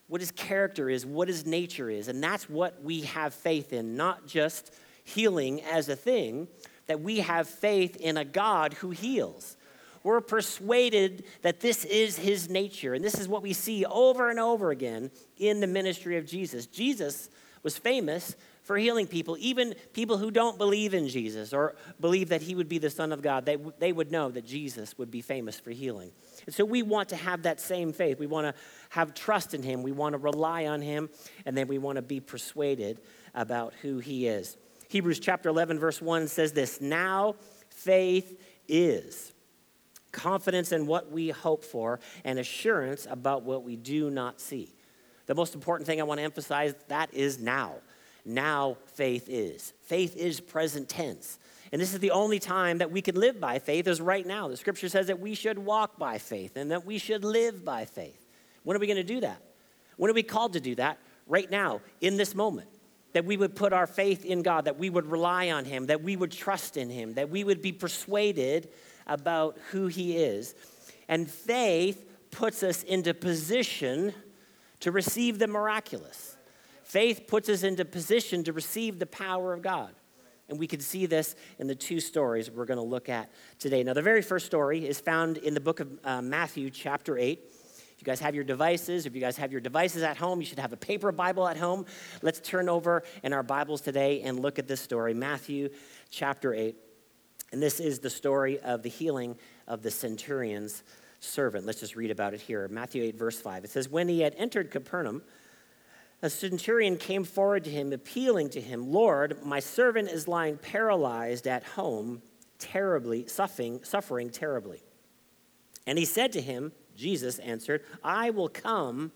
what 0.09 0.21
his 0.21 0.31
character 0.31 0.91
is, 0.91 1.07
what 1.07 1.29
his 1.29 1.47
nature 1.47 1.89
is. 1.89 2.09
And 2.09 2.23
that's 2.23 2.49
what 2.49 2.83
we 2.83 3.03
have 3.03 3.33
faith 3.33 3.73
in, 3.73 3.97
not 3.97 4.27
just 4.27 4.75
healing 5.05 5.63
as 5.63 5.89
a 5.89 5.97
thing, 5.97 6.49
that 6.87 7.01
we 7.01 7.19
have 7.21 7.49
faith 7.49 7.97
in 7.97 8.17
a 8.17 8.25
God 8.25 8.75
who 8.75 8.91
heals. 8.91 9.57
We're 10.03 10.21
persuaded 10.21 11.25
that 11.43 11.61
this 11.61 11.85
is 11.85 12.19
his 12.19 12.51
nature. 12.51 12.95
And 12.95 13.05
this 13.05 13.19
is 13.19 13.29
what 13.29 13.43
we 13.43 13.53
see 13.53 13.85
over 13.85 14.31
and 14.31 14.41
over 14.41 14.71
again 14.71 15.11
in 15.39 15.61
the 15.61 15.67
ministry 15.67 16.17
of 16.17 16.27
Jesus. 16.27 16.67
Jesus 16.67 17.31
was 17.62 17.79
famous 17.79 18.35
for 18.62 18.77
healing 18.77 19.07
people, 19.07 19.37
even 19.41 19.75
people 19.93 20.19
who 20.19 20.31
don't 20.31 20.57
believe 20.59 20.95
in 20.95 21.09
Jesus 21.09 21.53
or 21.53 21.75
believe 22.01 22.29
that 22.29 22.43
he 22.43 22.55
would 22.55 22.69
be 22.69 22.79
the 22.79 22.91
Son 22.91 23.12
of 23.12 23.23
God. 23.23 23.45
They, 23.45 23.57
they 23.79 23.93
would 23.93 24.11
know 24.11 24.31
that 24.31 24.47
Jesus 24.47 24.97
would 24.99 25.11
be 25.11 25.21
famous 25.21 25.59
for 25.59 25.71
healing. 25.71 26.12
And 26.47 26.55
so 26.55 26.65
we 26.65 26.83
want 26.83 27.09
to 27.11 27.17
have 27.17 27.43
that 27.43 27.61
same 27.61 27.93
faith. 27.93 28.19
We 28.19 28.27
want 28.27 28.47
to 28.47 28.61
have 28.91 29.15
trust 29.15 29.55
in 29.55 29.62
him. 29.62 29.83
We 29.83 29.93
want 29.93 30.12
to 30.15 30.19
rely 30.19 30.67
on 30.67 30.81
him. 30.81 31.11
And 31.45 31.57
then 31.57 31.67
we 31.67 31.79
want 31.79 31.97
to 31.97 32.03
be 32.03 32.21
persuaded 32.21 33.01
about 33.35 33.75
who 33.83 33.99
he 33.99 34.29
is. 34.29 34.57
Hebrews 34.93 35.21
chapter 35.21 35.49
11, 35.49 35.79
verse 35.79 36.03
1 36.03 36.29
says 36.29 36.53
this 36.53 36.81
Now 36.81 37.37
faith 37.71 38.39
is 38.69 39.33
confidence 40.13 40.71
in 40.71 40.87
what 40.87 41.11
we 41.11 41.31
hope 41.31 41.65
for 41.65 41.99
and 42.25 42.39
assurance 42.39 43.07
about 43.11 43.43
what 43.43 43.65
we 43.65 43.75
do 43.75 44.11
not 44.11 44.39
see. 44.39 44.75
The 45.25 45.35
most 45.35 45.55
important 45.55 45.87
thing 45.87 45.99
I 45.99 46.05
want 46.05 46.19
to 46.19 46.25
emphasize 46.25 46.75
that 46.89 47.15
is 47.15 47.39
now 47.39 47.77
now 48.25 48.77
faith 48.87 49.29
is. 49.29 49.73
Faith 49.81 50.15
is 50.15 50.41
present 50.41 50.91
tense. 50.91 51.39
And 51.73 51.81
this 51.81 51.95
is 51.95 52.01
the 52.01 52.11
only 52.11 52.39
time 52.39 52.79
that 52.79 52.91
we 52.91 53.01
can 53.01 53.17
live 53.17 53.41
by 53.41 53.59
faith 53.59 53.87
is 53.87 53.99
right 54.01 54.27
now. 54.27 54.49
The 54.49 54.59
scripture 54.59 54.91
says 54.91 55.07
that 55.07 55.19
we 55.19 55.35
should 55.35 55.59
walk 55.59 55.99
by 55.99 56.19
faith 56.19 56.57
and 56.57 56.71
that 56.71 56.85
we 56.85 56.99
should 56.99 57.25
live 57.25 57.65
by 57.65 57.87
faith. 57.87 58.27
When 58.63 58.77
are 58.77 58.81
we 58.81 58.87
going 58.87 58.99
to 58.99 59.03
do 59.03 59.21
that? 59.21 59.43
When 59.97 60.11
are 60.11 60.15
we 60.15 60.23
called 60.23 60.53
to 60.53 60.61
do 60.61 60.75
that? 60.75 60.99
Right 61.27 61.51
now, 61.51 61.81
in 62.01 62.19
this 62.19 62.35
moment. 62.35 62.69
That 63.12 63.25
we 63.25 63.37
would 63.37 63.54
put 63.54 63.73
our 63.73 63.87
faith 63.87 64.25
in 64.25 64.42
God, 64.42 64.64
that 64.64 64.78
we 64.78 64.88
would 64.88 65.07
rely 65.07 65.50
on 65.50 65.64
Him, 65.64 65.87
that 65.87 66.02
we 66.02 66.16
would 66.16 66.33
trust 66.33 66.76
in 66.76 66.88
Him, 66.88 67.14
that 67.14 67.28
we 67.31 67.45
would 67.45 67.61
be 67.61 67.73
persuaded 67.73 68.71
about 69.07 69.59
who 69.71 69.87
He 69.87 70.16
is. 70.16 70.54
And 71.09 71.31
faith 71.31 72.04
puts 72.31 72.62
us 72.62 72.83
into 72.83 73.12
position 73.12 74.14
to 74.81 74.90
receive 74.90 75.38
the 75.38 75.47
miraculous. 75.47 76.37
Faith 76.83 77.26
puts 77.26 77.49
us 77.49 77.62
into 77.62 77.85
position 77.85 78.45
to 78.45 78.52
receive 78.52 78.99
the 78.99 79.07
power 79.07 79.52
of 79.52 79.62
God. 79.62 79.95
And 80.49 80.59
we 80.59 80.66
can 80.66 80.81
see 80.81 81.07
this 81.07 81.35
in 81.59 81.66
the 81.66 81.75
two 81.75 82.00
stories 82.00 82.50
we're 82.50 82.66
going 82.66 82.78
to 82.78 82.85
look 82.85 83.09
at 83.09 83.31
today. 83.59 83.83
Now, 83.83 83.95
the 83.95 84.02
very 84.02 84.21
first 84.21 84.45
story 84.45 84.87
is 84.87 85.00
found 85.00 85.38
in 85.38 85.54
the 85.54 85.61
book 85.61 85.81
of 85.81 85.99
uh, 86.04 86.21
Matthew, 86.21 86.69
chapter 86.69 87.16
8. 87.16 87.40
You 88.03 88.07
guys 88.07 88.19
have 88.19 88.35
your 88.35 88.43
devices, 88.43 89.07
if 89.07 89.15
you 89.15 89.21
guys 89.21 89.37
have 89.37 89.53
your 89.53 89.61
devices 89.61 90.03
at 90.03 90.17
home, 90.17 90.41
you 90.41 90.45
should 90.45 90.59
have 90.59 90.73
a 90.73 90.77
paper 90.77 91.13
Bible 91.13 91.47
at 91.47 91.57
home. 91.57 91.87
Let's 92.21 92.41
turn 92.41 92.69
over 92.69 93.05
in 93.23 93.33
our 93.33 93.45
Bibles 93.45 93.81
today 93.81 94.23
and 94.23 94.41
look 94.41 94.59
at 94.59 94.67
this 94.67 94.81
story 94.81 95.15
Matthew, 95.15 95.69
chapter 96.11 96.53
8. 96.53 96.75
And 97.53 97.63
this 97.63 97.79
is 97.79 98.01
the 98.01 98.11
story 98.11 98.59
of 98.59 98.83
the 98.83 98.89
healing 98.89 99.37
of 99.69 99.83
the 99.83 99.91
centurion's 99.93 100.83
servant. 101.21 101.65
Let's 101.65 101.79
just 101.79 101.95
read 101.95 102.11
about 102.11 102.35
it 102.35 102.41
here. 102.41 102.67
Matthew 102.67 103.05
8, 103.05 103.15
verse 103.15 103.41
5. 103.41 103.63
It 103.63 103.71
says, 103.71 103.89
When 103.89 104.09
he 104.09 104.23
had 104.23 104.35
entered 104.37 104.73
Capernaum, 104.73 105.23
a 106.23 106.29
centurion 106.29 106.97
came 106.97 107.23
forward 107.23 107.63
to 107.63 107.71
him, 107.71 107.93
appealing 107.93 108.51
to 108.51 108.61
him, 108.61 108.91
Lord, 108.91 109.45
my 109.45 109.61
servant 109.61 110.09
is 110.09 110.27
lying 110.27 110.57
paralyzed 110.57 111.47
at 111.47 111.63
home, 111.63 112.21
terribly, 112.59 113.29
suffering, 113.29 113.85
suffering 113.85 114.31
terribly. 114.31 114.83
And 115.87 115.99
he 115.99 116.05
said 116.05 116.33
to 116.33 116.41
him, 116.41 116.73
Jesus 117.03 117.41
answered, 117.41 117.83
I 118.05 118.31
will 118.31 118.49
come 118.49 119.11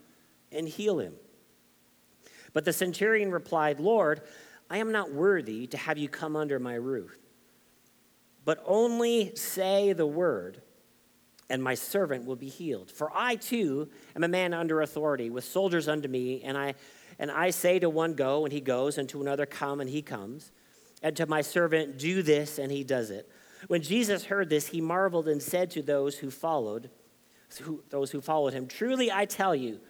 and 0.51 0.69
heal 0.69 0.99
him. 0.99 1.15
But 2.53 2.65
the 2.65 2.73
centurion 2.73 3.31
replied, 3.31 3.79
Lord, 3.79 4.23
I 4.69 4.79
am 4.79 4.91
not 4.91 5.13
worthy 5.13 5.69
to 5.69 5.77
have 5.77 5.97
you 5.97 6.09
come 6.09 6.35
under 6.35 6.59
my 6.59 6.75
roof, 6.75 7.17
but 8.45 8.63
only 8.67 9.37
say 9.37 9.93
the 9.93 10.07
word, 10.07 10.61
and 11.49 11.63
my 11.63 11.75
servant 11.75 12.25
will 12.27 12.37
be 12.37 12.49
healed. 12.49 12.91
For 12.91 13.11
I 13.15 13.37
too 13.37 13.89
am 14.17 14.25
a 14.25 14.29
man 14.29 14.53
under 14.53 14.81
authority, 14.81 15.31
with 15.31 15.45
soldiers 15.45 15.87
under 15.87 16.09
me, 16.09 16.43
and 16.43 16.59
I 16.59 16.75
and 17.19 17.31
I 17.31 17.51
say 17.51 17.79
to 17.79 17.89
one, 17.89 18.15
Go, 18.15 18.45
and 18.45 18.53
he 18.53 18.61
goes, 18.61 18.99
and 18.99 19.09
to 19.11 19.23
another, 19.23 19.47
Come, 19.47 19.81
and 19.81 19.89
he 19.89 20.03
comes. 20.03 20.51
And 21.03 21.17
to 21.17 21.27
my 21.27 21.41
servant, 21.41 21.99
Do 21.99 22.23
this, 22.23 22.59
and 22.59 22.71
he 22.71 22.85
does 22.85 23.11
it. 23.11 23.31
When 23.69 23.81
Jesus 23.83 24.25
heard 24.25 24.51
this, 24.51 24.67
he 24.67 24.81
marveled 24.81 25.29
and 25.29 25.43
said 25.43 25.71
to 25.73 25.83
those 25.83 26.19
who 26.19 26.31
followed, 26.31 26.91
those 27.91 28.11
who 28.11 28.21
followed 28.21 28.53
him, 28.53 28.67
Truly 28.67 29.11
I 29.11 29.25
tell 29.25 29.55
you, 29.55 29.81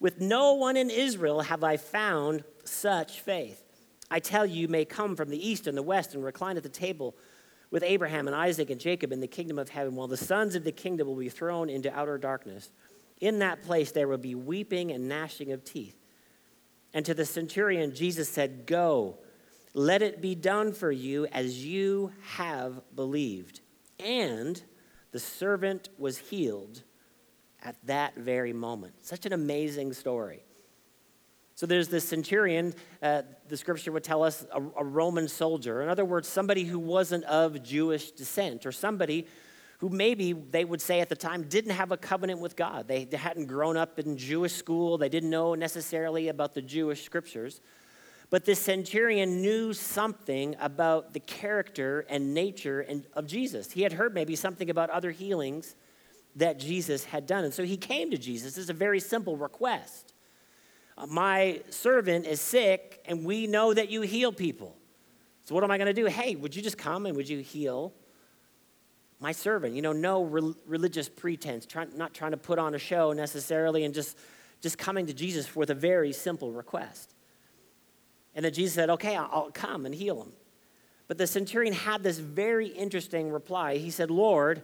with 0.00 0.20
no 0.20 0.54
one 0.54 0.76
in 0.76 0.90
Israel 0.90 1.42
have 1.42 1.62
I 1.62 1.76
found 1.76 2.44
such 2.64 3.20
faith. 3.20 3.62
I 4.10 4.20
tell 4.20 4.44
you, 4.44 4.62
you 4.62 4.68
may 4.68 4.84
come 4.84 5.16
from 5.16 5.30
the 5.30 5.48
east 5.48 5.66
and 5.66 5.76
the 5.76 5.82
west 5.82 6.14
and 6.14 6.24
recline 6.24 6.56
at 6.56 6.62
the 6.62 6.68
table 6.68 7.14
with 7.70 7.82
Abraham 7.82 8.26
and 8.26 8.36
Isaac 8.36 8.68
and 8.68 8.80
Jacob 8.80 9.12
in 9.12 9.20
the 9.20 9.26
kingdom 9.26 9.58
of 9.58 9.70
heaven, 9.70 9.94
while 9.94 10.08
the 10.08 10.16
sons 10.16 10.54
of 10.54 10.64
the 10.64 10.72
kingdom 10.72 11.06
will 11.06 11.16
be 11.16 11.30
thrown 11.30 11.70
into 11.70 11.96
outer 11.96 12.18
darkness. 12.18 12.70
In 13.20 13.38
that 13.38 13.62
place 13.62 13.92
there 13.92 14.08
will 14.08 14.18
be 14.18 14.34
weeping 14.34 14.90
and 14.90 15.08
gnashing 15.08 15.52
of 15.52 15.64
teeth. 15.64 15.96
And 16.92 17.06
to 17.06 17.14
the 17.14 17.24
centurion, 17.24 17.94
Jesus 17.94 18.28
said, 18.28 18.66
Go, 18.66 19.18
let 19.72 20.02
it 20.02 20.20
be 20.20 20.34
done 20.34 20.72
for 20.72 20.92
you 20.92 21.26
as 21.26 21.64
you 21.64 22.12
have 22.34 22.82
believed. 22.94 23.60
And 23.98 24.62
the 25.12 25.20
servant 25.20 25.88
was 25.96 26.18
healed 26.18 26.82
at 27.62 27.76
that 27.84 28.16
very 28.16 28.52
moment. 28.52 28.94
Such 29.04 29.26
an 29.26 29.32
amazing 29.32 29.92
story. 29.92 30.42
So 31.54 31.66
there's 31.66 31.88
this 31.88 32.08
centurion, 32.08 32.74
uh, 33.02 33.22
the 33.48 33.56
scripture 33.56 33.92
would 33.92 34.04
tell 34.04 34.22
us, 34.22 34.44
a, 34.52 34.60
a 34.78 34.84
Roman 34.84 35.28
soldier. 35.28 35.82
In 35.82 35.88
other 35.88 36.04
words, 36.04 36.26
somebody 36.26 36.64
who 36.64 36.78
wasn't 36.78 37.24
of 37.24 37.62
Jewish 37.62 38.10
descent, 38.10 38.66
or 38.66 38.72
somebody 38.72 39.26
who 39.78 39.88
maybe 39.88 40.32
they 40.32 40.64
would 40.64 40.80
say 40.80 41.00
at 41.00 41.08
the 41.08 41.16
time 41.16 41.42
didn't 41.42 41.72
have 41.72 41.92
a 41.92 41.96
covenant 41.96 42.40
with 42.40 42.56
God. 42.56 42.88
They, 42.88 43.06
hadn't 43.12 43.46
grown 43.46 43.76
up 43.76 43.98
in 43.98 44.16
Jewish 44.16 44.54
school, 44.54 44.96
they 44.96 45.08
didn't 45.08 45.30
know 45.30 45.54
necessarily 45.54 46.28
about 46.28 46.54
the 46.54 46.62
Jewish 46.62 47.04
scriptures. 47.04 47.60
But 48.30 48.46
this 48.46 48.60
centurion 48.60 49.42
knew 49.42 49.74
something 49.74 50.56
about 50.58 51.12
the 51.12 51.20
character 51.20 52.06
and 52.08 52.32
nature 52.32 52.80
and, 52.80 53.06
of 53.12 53.26
Jesus. 53.26 53.72
He 53.72 53.82
had 53.82 53.92
heard 53.92 54.14
maybe 54.14 54.36
something 54.36 54.70
about 54.70 54.88
other 54.88 55.10
healings 55.10 55.74
that 56.36 56.58
Jesus 56.58 57.04
had 57.04 57.26
done. 57.26 57.44
And 57.44 57.52
so 57.52 57.64
he 57.64 57.76
came 57.76 58.10
to 58.10 58.18
Jesus. 58.18 58.56
It's 58.56 58.70
a 58.70 58.74
very 58.74 59.00
simple 59.00 59.36
request. 59.36 60.14
Uh, 60.96 61.06
my 61.06 61.62
servant 61.70 62.26
is 62.26 62.40
sick, 62.40 63.02
and 63.06 63.24
we 63.24 63.46
know 63.46 63.74
that 63.74 63.90
you 63.90 64.02
heal 64.02 64.32
people. 64.32 64.76
So 65.44 65.54
what 65.54 65.64
am 65.64 65.70
I 65.70 65.78
going 65.78 65.86
to 65.86 65.92
do? 65.92 66.06
Hey, 66.06 66.36
would 66.36 66.54
you 66.54 66.62
just 66.62 66.78
come 66.78 67.06
and 67.06 67.16
would 67.16 67.28
you 67.28 67.40
heal 67.40 67.92
my 69.22 69.32
servant. 69.32 69.74
You 69.76 69.82
know, 69.82 69.92
no 69.92 70.24
re- 70.24 70.54
religious 70.66 71.08
pretense, 71.08 71.64
try, 71.64 71.86
not 71.94 72.12
trying 72.12 72.32
to 72.32 72.36
put 72.36 72.58
on 72.58 72.74
a 72.74 72.78
show 72.78 73.12
necessarily, 73.12 73.84
and 73.84 73.94
just, 73.94 74.18
just 74.60 74.76
coming 74.76 75.06
to 75.06 75.14
Jesus 75.14 75.54
with 75.54 75.70
a 75.70 75.74
very 75.74 76.12
simple 76.12 76.50
request. 76.50 77.14
And 78.34 78.44
then 78.44 78.52
Jesus 78.52 78.74
said, 78.74 78.90
Okay, 78.90 79.16
I'll, 79.16 79.28
I'll 79.32 79.50
come 79.52 79.86
and 79.86 79.94
heal 79.94 80.20
him. 80.20 80.32
But 81.06 81.18
the 81.18 81.26
centurion 81.26 81.72
had 81.72 82.02
this 82.02 82.18
very 82.18 82.66
interesting 82.66 83.30
reply. 83.30 83.76
He 83.76 83.90
said, 83.90 84.10
Lord, 84.10 84.62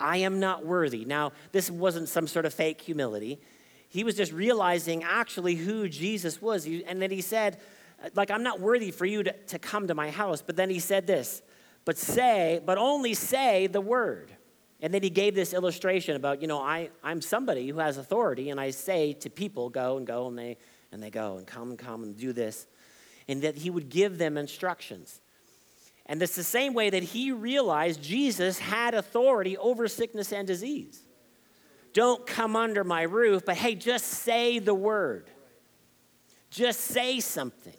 I 0.00 0.18
am 0.18 0.40
not 0.40 0.66
worthy. 0.66 1.04
Now, 1.04 1.32
this 1.52 1.70
wasn't 1.70 2.08
some 2.08 2.26
sort 2.26 2.46
of 2.46 2.54
fake 2.54 2.80
humility. 2.80 3.40
he 3.88 4.02
was 4.02 4.16
just 4.16 4.32
realizing 4.32 5.04
actually 5.04 5.54
who 5.54 5.88
Jesus 5.88 6.42
was. 6.42 6.66
And 6.66 7.00
then 7.00 7.12
he 7.12 7.20
said, 7.20 7.60
like, 8.14 8.30
I'm 8.30 8.42
not 8.42 8.60
worthy 8.60 8.90
for 8.90 9.06
you 9.06 9.22
to, 9.22 9.32
to 9.32 9.58
come 9.58 9.86
to 9.86 9.94
my 9.94 10.10
house. 10.10 10.42
But 10.42 10.56
then 10.56 10.68
he 10.68 10.80
said 10.80 11.06
this, 11.06 11.42
but 11.84 11.96
say, 11.96 12.60
but 12.66 12.76
only 12.76 13.14
say 13.14 13.68
the 13.68 13.80
word. 13.80 14.32
And 14.80 14.92
then 14.92 15.02
he 15.02 15.10
gave 15.10 15.34
this 15.34 15.54
illustration 15.54 16.16
about, 16.16 16.42
you 16.42 16.48
know, 16.48 16.60
I, 16.60 16.90
I'm 17.02 17.22
somebody 17.22 17.68
who 17.68 17.78
has 17.78 17.96
authority, 17.96 18.50
and 18.50 18.60
I 18.60 18.70
say 18.70 19.12
to 19.14 19.30
people, 19.30 19.70
go 19.70 19.96
and 19.96 20.06
go, 20.06 20.26
and 20.26 20.36
they, 20.36 20.58
and 20.92 21.02
they 21.02 21.10
go, 21.10 21.38
and 21.38 21.46
come 21.46 21.70
and 21.70 21.78
come 21.78 22.02
and 22.02 22.16
do 22.16 22.32
this. 22.32 22.66
And 23.28 23.42
that 23.42 23.56
he 23.56 23.70
would 23.70 23.88
give 23.88 24.18
them 24.18 24.36
instructions. 24.36 25.20
And 26.06 26.22
it's 26.22 26.36
the 26.36 26.44
same 26.44 26.74
way 26.74 26.90
that 26.90 27.02
he 27.02 27.32
realized 27.32 28.02
Jesus 28.02 28.58
had 28.58 28.94
authority 28.94 29.56
over 29.56 29.88
sickness 29.88 30.32
and 30.32 30.46
disease. 30.46 31.02
Don't 31.94 32.26
come 32.26 32.56
under 32.56 32.84
my 32.84 33.02
roof, 33.02 33.44
but 33.46 33.56
hey, 33.56 33.74
just 33.74 34.06
say 34.06 34.58
the 34.58 34.74
word. 34.74 35.30
Just 36.50 36.80
say 36.80 37.20
something. 37.20 37.74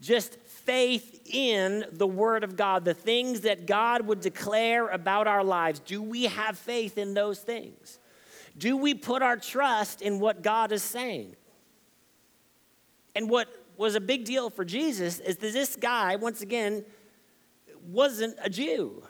Just 0.00 0.38
faith 0.40 1.22
in 1.32 1.84
the 1.92 2.06
Word 2.06 2.44
of 2.44 2.56
God, 2.56 2.84
the 2.84 2.94
things 2.94 3.42
that 3.42 3.66
God 3.66 4.06
would 4.06 4.20
declare 4.20 4.88
about 4.88 5.26
our 5.26 5.44
lives. 5.44 5.80
Do 5.80 6.02
we 6.02 6.24
have 6.24 6.58
faith 6.58 6.98
in 6.98 7.14
those 7.14 7.38
things? 7.38 7.98
Do 8.58 8.76
we 8.76 8.94
put 8.94 9.22
our 9.22 9.36
trust 9.36 10.02
in 10.02 10.20
what 10.20 10.42
God 10.42 10.72
is 10.72 10.82
saying? 10.82 11.36
And 13.14 13.30
what 13.30 13.48
was 13.76 13.94
a 13.94 14.00
big 14.00 14.24
deal 14.24 14.50
for 14.50 14.64
Jesus 14.64 15.20
is 15.20 15.36
that 15.38 15.52
this 15.52 15.76
guy, 15.76 16.16
once 16.16 16.42
again, 16.42 16.84
wasn't 17.84 18.36
a 18.42 18.50
Jew. 18.50 19.02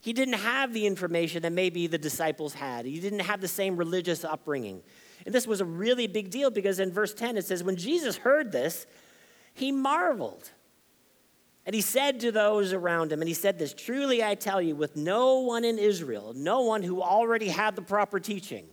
He 0.00 0.12
didn't 0.12 0.34
have 0.34 0.72
the 0.72 0.86
information 0.86 1.42
that 1.42 1.52
maybe 1.52 1.86
the 1.86 1.98
disciples 1.98 2.54
had. 2.54 2.86
He 2.86 2.98
didn't 2.98 3.20
have 3.20 3.40
the 3.40 3.48
same 3.48 3.76
religious 3.76 4.24
upbringing. 4.24 4.82
And 5.24 5.34
this 5.34 5.46
was 5.46 5.60
a 5.60 5.64
really 5.64 6.08
big 6.08 6.30
deal 6.30 6.50
because 6.50 6.80
in 6.80 6.90
verse 6.90 7.14
10 7.14 7.36
it 7.36 7.44
says, 7.44 7.62
When 7.62 7.76
Jesus 7.76 8.16
heard 8.16 8.50
this, 8.50 8.86
he 9.54 9.70
marveled. 9.70 10.50
And 11.64 11.74
he 11.74 11.80
said 11.80 12.18
to 12.20 12.32
those 12.32 12.72
around 12.72 13.12
him, 13.12 13.20
and 13.20 13.28
he 13.28 13.34
said 13.34 13.58
this 13.58 13.72
Truly 13.72 14.24
I 14.24 14.34
tell 14.34 14.60
you, 14.60 14.74
with 14.74 14.96
no 14.96 15.40
one 15.40 15.64
in 15.64 15.78
Israel, 15.78 16.32
no 16.34 16.62
one 16.62 16.82
who 16.82 17.00
already 17.00 17.48
had 17.48 17.76
the 17.76 17.82
proper 17.82 18.18
teaching, 18.18 18.66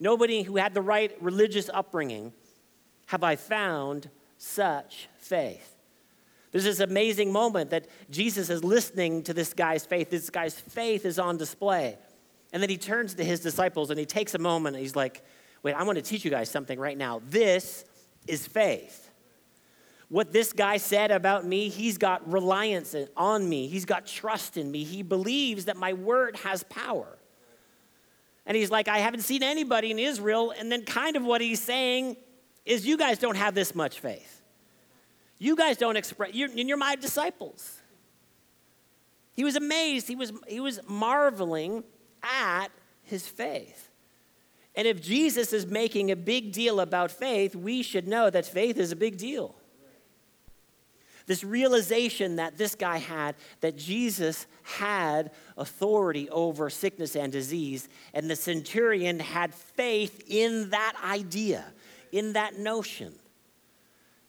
nobody 0.00 0.42
who 0.42 0.56
had 0.56 0.74
the 0.74 0.82
right 0.82 1.16
religious 1.20 1.70
upbringing, 1.72 2.32
have 3.06 3.22
I 3.22 3.36
found 3.36 4.10
such 4.38 5.08
faith. 5.18 5.71
There's 6.52 6.64
this 6.64 6.80
amazing 6.80 7.32
moment 7.32 7.70
that 7.70 7.88
Jesus 8.10 8.50
is 8.50 8.62
listening 8.62 9.22
to 9.24 9.34
this 9.34 9.52
guy's 9.54 9.84
faith. 9.84 10.10
This 10.10 10.30
guy's 10.30 10.54
faith 10.54 11.04
is 11.04 11.18
on 11.18 11.36
display. 11.36 11.98
And 12.52 12.62
then 12.62 12.70
he 12.70 12.76
turns 12.76 13.14
to 13.14 13.24
his 13.24 13.40
disciples 13.40 13.90
and 13.90 13.98
he 13.98 14.06
takes 14.06 14.34
a 14.34 14.38
moment 14.38 14.76
and 14.76 14.82
he's 14.82 14.96
like, 14.96 15.22
Wait, 15.62 15.74
I 15.74 15.82
want 15.84 15.96
to 15.96 16.02
teach 16.02 16.24
you 16.24 16.30
guys 16.30 16.50
something 16.50 16.78
right 16.78 16.98
now. 16.98 17.22
This 17.28 17.84
is 18.26 18.46
faith 18.46 19.12
what 20.12 20.30
this 20.30 20.52
guy 20.52 20.76
said 20.76 21.10
about 21.10 21.46
me, 21.46 21.70
he's 21.70 21.96
got 21.96 22.30
reliance 22.30 22.94
on 23.16 23.48
me. 23.48 23.66
He's 23.66 23.86
got 23.86 24.04
trust 24.04 24.58
in 24.58 24.70
me. 24.70 24.84
He 24.84 25.02
believes 25.02 25.64
that 25.64 25.78
my 25.78 25.94
word 25.94 26.36
has 26.36 26.64
power. 26.64 27.16
And 28.44 28.54
he's 28.54 28.70
like, 28.70 28.88
I 28.88 28.98
haven't 28.98 29.22
seen 29.22 29.42
anybody 29.42 29.90
in 29.90 29.98
Israel. 29.98 30.52
And 30.58 30.70
then, 30.70 30.84
kind 30.84 31.16
of 31.16 31.24
what 31.24 31.40
he's 31.40 31.62
saying 31.62 32.18
is, 32.66 32.86
you 32.86 32.98
guys 32.98 33.20
don't 33.20 33.38
have 33.38 33.54
this 33.54 33.74
much 33.74 34.00
faith. 34.00 34.41
You 35.42 35.56
guys 35.56 35.76
don't 35.76 35.96
express, 35.96 36.34
you're, 36.34 36.50
and 36.50 36.68
you're 36.68 36.76
my 36.76 36.94
disciples. 36.94 37.80
He 39.34 39.42
was 39.42 39.56
amazed. 39.56 40.06
He 40.06 40.14
was, 40.14 40.32
he 40.46 40.60
was 40.60 40.78
marveling 40.86 41.82
at 42.22 42.68
his 43.02 43.26
faith. 43.26 43.90
And 44.76 44.86
if 44.86 45.02
Jesus 45.02 45.52
is 45.52 45.66
making 45.66 46.12
a 46.12 46.16
big 46.16 46.52
deal 46.52 46.78
about 46.78 47.10
faith, 47.10 47.56
we 47.56 47.82
should 47.82 48.06
know 48.06 48.30
that 48.30 48.46
faith 48.46 48.78
is 48.78 48.92
a 48.92 48.96
big 48.96 49.18
deal. 49.18 49.56
This 51.26 51.42
realization 51.42 52.36
that 52.36 52.56
this 52.56 52.76
guy 52.76 52.98
had 52.98 53.34
that 53.62 53.76
Jesus 53.76 54.46
had 54.62 55.32
authority 55.56 56.30
over 56.30 56.70
sickness 56.70 57.16
and 57.16 57.32
disease, 57.32 57.88
and 58.14 58.30
the 58.30 58.36
centurion 58.36 59.18
had 59.18 59.52
faith 59.52 60.22
in 60.28 60.70
that 60.70 60.94
idea, 61.04 61.64
in 62.12 62.34
that 62.34 62.60
notion. 62.60 63.12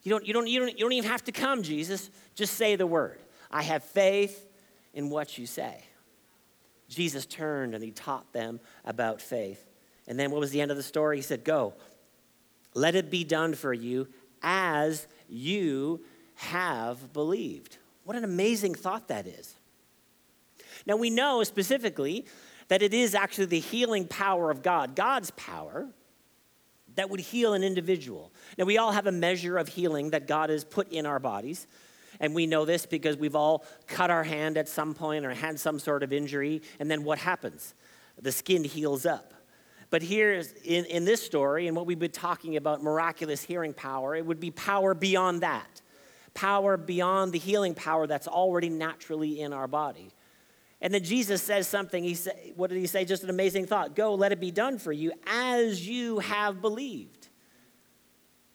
You 0.03 0.11
don't, 0.11 0.25
you, 0.25 0.33
don't, 0.33 0.47
you, 0.47 0.59
don't, 0.59 0.69
you 0.77 0.85
don't 0.85 0.91
even 0.91 1.09
have 1.09 1.23
to 1.25 1.31
come, 1.31 1.63
Jesus. 1.63 2.09
Just 2.35 2.55
say 2.55 2.75
the 2.75 2.87
word. 2.87 3.19
I 3.49 3.63
have 3.63 3.83
faith 3.83 4.47
in 4.93 5.09
what 5.09 5.37
you 5.37 5.47
say. 5.47 5.83
Jesus 6.89 7.25
turned 7.25 7.73
and 7.73 7.83
he 7.83 7.91
taught 7.91 8.31
them 8.33 8.59
about 8.85 9.21
faith. 9.21 9.65
And 10.07 10.19
then 10.19 10.31
what 10.31 10.39
was 10.39 10.51
the 10.51 10.61
end 10.61 10.71
of 10.71 10.77
the 10.77 10.83
story? 10.83 11.17
He 11.17 11.21
said, 11.21 11.43
Go, 11.43 11.73
let 12.73 12.95
it 12.95 13.09
be 13.09 13.23
done 13.23 13.53
for 13.53 13.73
you 13.73 14.07
as 14.41 15.07
you 15.29 16.03
have 16.35 17.13
believed. 17.13 17.77
What 18.03 18.17
an 18.17 18.23
amazing 18.23 18.75
thought 18.75 19.07
that 19.07 19.25
is. 19.27 19.55
Now, 20.85 20.97
we 20.97 21.09
know 21.09 21.43
specifically 21.43 22.25
that 22.67 22.81
it 22.81 22.93
is 22.93 23.15
actually 23.15 23.45
the 23.45 23.59
healing 23.59 24.05
power 24.05 24.51
of 24.51 24.61
God, 24.61 24.95
God's 24.95 25.31
power, 25.31 25.87
that 26.95 27.09
would 27.09 27.19
heal 27.19 27.53
an 27.53 27.63
individual. 27.63 28.31
Now, 28.57 28.65
we 28.65 28.77
all 28.77 28.91
have 28.91 29.07
a 29.07 29.11
measure 29.11 29.57
of 29.57 29.67
healing 29.67 30.11
that 30.11 30.27
God 30.27 30.49
has 30.49 30.63
put 30.63 30.91
in 30.91 31.05
our 31.05 31.19
bodies. 31.19 31.67
And 32.19 32.35
we 32.35 32.45
know 32.45 32.63
this 32.63 32.85
because 32.85 33.17
we've 33.17 33.35
all 33.35 33.65
cut 33.87 34.11
our 34.11 34.23
hand 34.23 34.57
at 34.57 34.69
some 34.69 34.93
point 34.93 35.25
or 35.25 35.33
had 35.33 35.59
some 35.59 35.79
sort 35.79 36.03
of 36.03 36.13
injury. 36.13 36.61
And 36.79 36.89
then 36.89 37.03
what 37.03 37.17
happens? 37.17 37.73
The 38.21 38.31
skin 38.31 38.63
heals 38.63 39.05
up. 39.05 39.33
But 39.89 40.01
here 40.01 40.43
in, 40.63 40.85
in 40.85 41.05
this 41.05 41.21
story, 41.23 41.67
and 41.67 41.75
what 41.75 41.85
we've 41.85 41.99
been 41.99 42.11
talking 42.11 42.55
about 42.57 42.83
miraculous 42.83 43.43
hearing 43.43 43.73
power, 43.73 44.15
it 44.15 44.25
would 44.25 44.39
be 44.39 44.51
power 44.51 44.93
beyond 44.93 45.41
that 45.41 45.81
power 46.33 46.77
beyond 46.77 47.31
the 47.31 47.39
healing 47.39 47.75
power 47.75 48.07
that's 48.07 48.27
already 48.27 48.69
naturally 48.69 49.41
in 49.41 49.53
our 49.53 49.67
body. 49.67 50.11
And 50.83 50.93
then 50.93 51.01
Jesus 51.01 51.41
says 51.41 51.65
something. 51.65 52.03
He 52.03 52.13
said, 52.13 52.35
What 52.57 52.69
did 52.69 52.77
he 52.77 52.87
say? 52.87 53.05
Just 53.05 53.23
an 53.23 53.29
amazing 53.29 53.65
thought. 53.65 53.95
Go, 53.95 54.13
let 54.15 54.33
it 54.33 54.41
be 54.41 54.51
done 54.51 54.77
for 54.77 54.91
you 54.91 55.13
as 55.25 55.87
you 55.87 56.19
have 56.19 56.61
believed. 56.61 57.29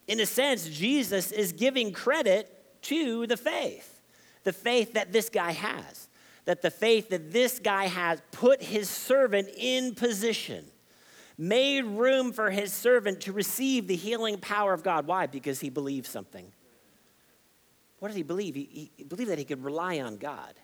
In 0.07 0.21
a 0.21 0.27
sense, 0.27 0.69
Jesus 0.69 1.33
is 1.33 1.53
giving 1.53 1.91
credit 1.91 2.83
to 2.83 3.27
the 3.27 3.37
faith, 3.39 4.03
the 4.45 4.53
faith 4.53 4.93
that 4.93 5.11
this 5.11 5.31
guy 5.31 5.53
has, 5.53 6.09
that 6.45 6.61
the 6.61 6.71
faith 6.71 7.09
that 7.09 7.33
this 7.33 7.59
guy 7.59 7.87
has 7.87 8.21
put 8.31 8.63
his 8.63 8.91
servant 8.91 9.49
in 9.57 9.95
position, 9.95 10.67
made 11.39 11.85
room 11.85 12.33
for 12.33 12.51
his 12.51 12.75
servant 12.75 13.23
to 13.23 13.33
receive 13.33 13.87
the 13.87 13.97
healing 13.97 14.37
power 14.37 14.75
of 14.75 14.83
God. 14.83 15.07
Why? 15.07 15.27
Because 15.27 15.61
he 15.61 15.71
believed 15.71 16.07
something. 16.07 16.53
What 18.01 18.09
did 18.09 18.19
he 18.19 18.23
believe? 18.23 18.55
He, 18.55 18.91
he, 18.97 19.05
believed 19.05 19.31
that 19.31 19.39
he 19.39 19.45
could 19.45 19.65
rely 19.65 20.01
on 20.01 20.19
God. 20.19 20.55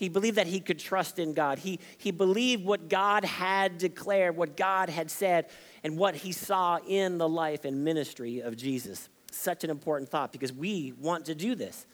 He 0.00 0.08
believed 0.08 0.38
that 0.38 0.46
he 0.46 0.60
could 0.60 0.78
trust 0.78 1.18
in 1.18 1.34
God. 1.34 1.58
He, 1.58 1.78
he 1.98 2.10
believed 2.10 2.64
what 2.64 2.88
God 2.88 3.22
had 3.22 3.76
declared, 3.76 4.34
what 4.34 4.56
God 4.56 4.88
had 4.88 5.10
said, 5.10 5.50
and 5.84 5.98
what 5.98 6.14
he 6.14 6.32
saw 6.32 6.78
in 6.88 7.18
the 7.18 7.28
life 7.28 7.66
and 7.66 7.84
ministry 7.84 8.40
of 8.40 8.56
Jesus. 8.56 9.10
Such 9.30 9.62
an 9.62 9.68
important 9.68 10.08
thought 10.08 10.32
because 10.32 10.54
we 10.54 10.94
want 10.98 11.26
to 11.26 11.34
do 11.34 11.54
this. 11.54 11.84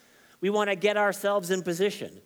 We 0.40 0.50
want 0.50 0.70
to 0.70 0.76
get 0.76 0.96
ourselves 0.96 1.50
in 1.50 1.64
position. 1.64 2.20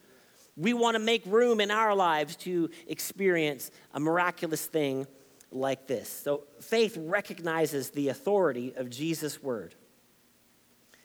We 0.54 0.74
want 0.74 0.96
to 0.96 0.98
make 0.98 1.24
room 1.24 1.62
in 1.62 1.70
our 1.70 1.94
lives 1.94 2.36
to 2.36 2.68
experience 2.86 3.70
a 3.94 4.00
miraculous 4.00 4.66
thing 4.66 5.06
like 5.50 5.86
this. 5.86 6.10
So 6.10 6.42
faith 6.60 6.98
recognizes 7.00 7.88
the 7.88 8.10
authority 8.10 8.74
of 8.76 8.90
Jesus' 8.90 9.42
word. 9.42 9.74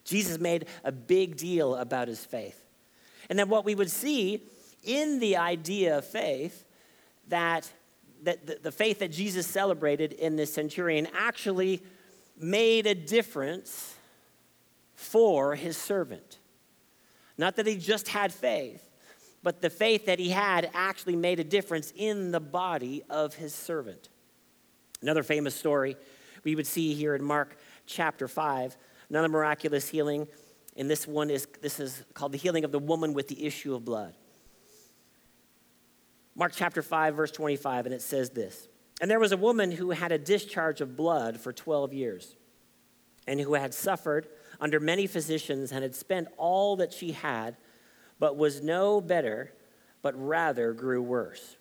Jesus 0.04 0.38
made 0.38 0.66
a 0.84 0.92
big 0.92 1.38
deal 1.38 1.76
about 1.76 2.10
his 2.10 2.26
faith. 2.26 2.62
And 3.30 3.40
then 3.40 3.48
what 3.48 3.64
we 3.64 3.74
would 3.74 3.90
see 3.90 4.44
in 4.86 5.20
the 5.20 5.38
idea 5.38 5.98
of 5.98 6.06
faith, 6.06 6.66
that, 7.28 7.72
that 8.24 8.46
the, 8.46 8.60
the 8.64 8.72
faith 8.72 9.00
that 9.00 9.12
Jesus 9.12 9.48
celebrated 9.48 10.14
in 10.14 10.36
this 10.36 10.54
centurion 10.54 11.08
actually 11.16 11.82
made 12.38 12.86
a 12.86 12.96
difference 12.96 13.96
for 14.96 15.56
his 15.56 15.78
servant. 15.78 16.40
Not 17.38 17.56
that 17.58 17.68
he 17.68 17.78
just 17.78 18.08
had 18.08 18.34
faith, 18.34 18.90
but 19.44 19.62
the 19.62 19.70
faith 19.70 20.06
that 20.06 20.20
he 20.20 20.30
had 20.30 20.70
actually 20.74 21.16
made 21.16 21.40
a 21.40 21.44
difference 21.44 21.94
in 21.96 22.32
the 22.32 22.40
body 22.40 23.04
of 23.10 23.36
his 23.36 23.54
servant. 23.54 24.10
Another 25.02 25.24
famous 25.24 25.56
story 25.56 25.98
we 26.44 26.56
would 26.56 26.68
see 26.68 26.94
here 26.94 27.16
in 27.16 27.24
Mark 27.24 27.58
chapter 27.86 28.28
5 28.28 28.78
another 29.10 29.30
miraculous 29.30 29.88
healing. 29.88 30.28
And 30.78 30.90
this 30.90 31.08
one 31.08 31.30
is 31.30 31.48
this 31.62 31.80
is 31.80 32.04
called 32.14 32.32
the 32.32 32.38
healing 32.38 32.64
of 32.64 32.72
the 32.72 32.80
woman 32.80 33.14
with 33.14 33.28
the 33.28 33.46
issue 33.46 33.74
of 33.76 33.86
blood. 33.86 34.14
Mark 36.36 36.52
chapter 36.54 36.82
5, 36.82 37.16
verse 37.16 37.32
25, 37.32 37.86
and 37.86 37.96
it 37.96 38.02
says 38.02 38.30
this 38.32 38.68
And 39.02 39.10
there 39.10 39.20
was 39.20 39.32
a 39.32 39.38
woman 39.38 39.72
who 39.72 39.92
had 39.92 40.12
a 40.12 40.18
discharge 40.18 40.82
of 40.82 40.98
blood 40.98 41.40
for 41.40 41.54
12 41.54 41.94
years, 41.94 42.36
and 43.26 43.40
who 43.40 43.54
had 43.54 43.74
suffered 43.74 44.28
under 44.60 44.80
many 44.80 45.08
physicians 45.08 45.72
and 45.72 45.82
had 45.82 45.96
spent 45.96 46.28
all 46.38 46.76
that 46.78 46.94
she 46.94 47.14
had, 47.14 47.58
but 48.20 48.38
was 48.38 48.62
no 48.62 49.02
better, 49.02 49.54
but 50.02 50.14
rather 50.16 50.74
grew 50.74 51.02
worse. 51.02 51.58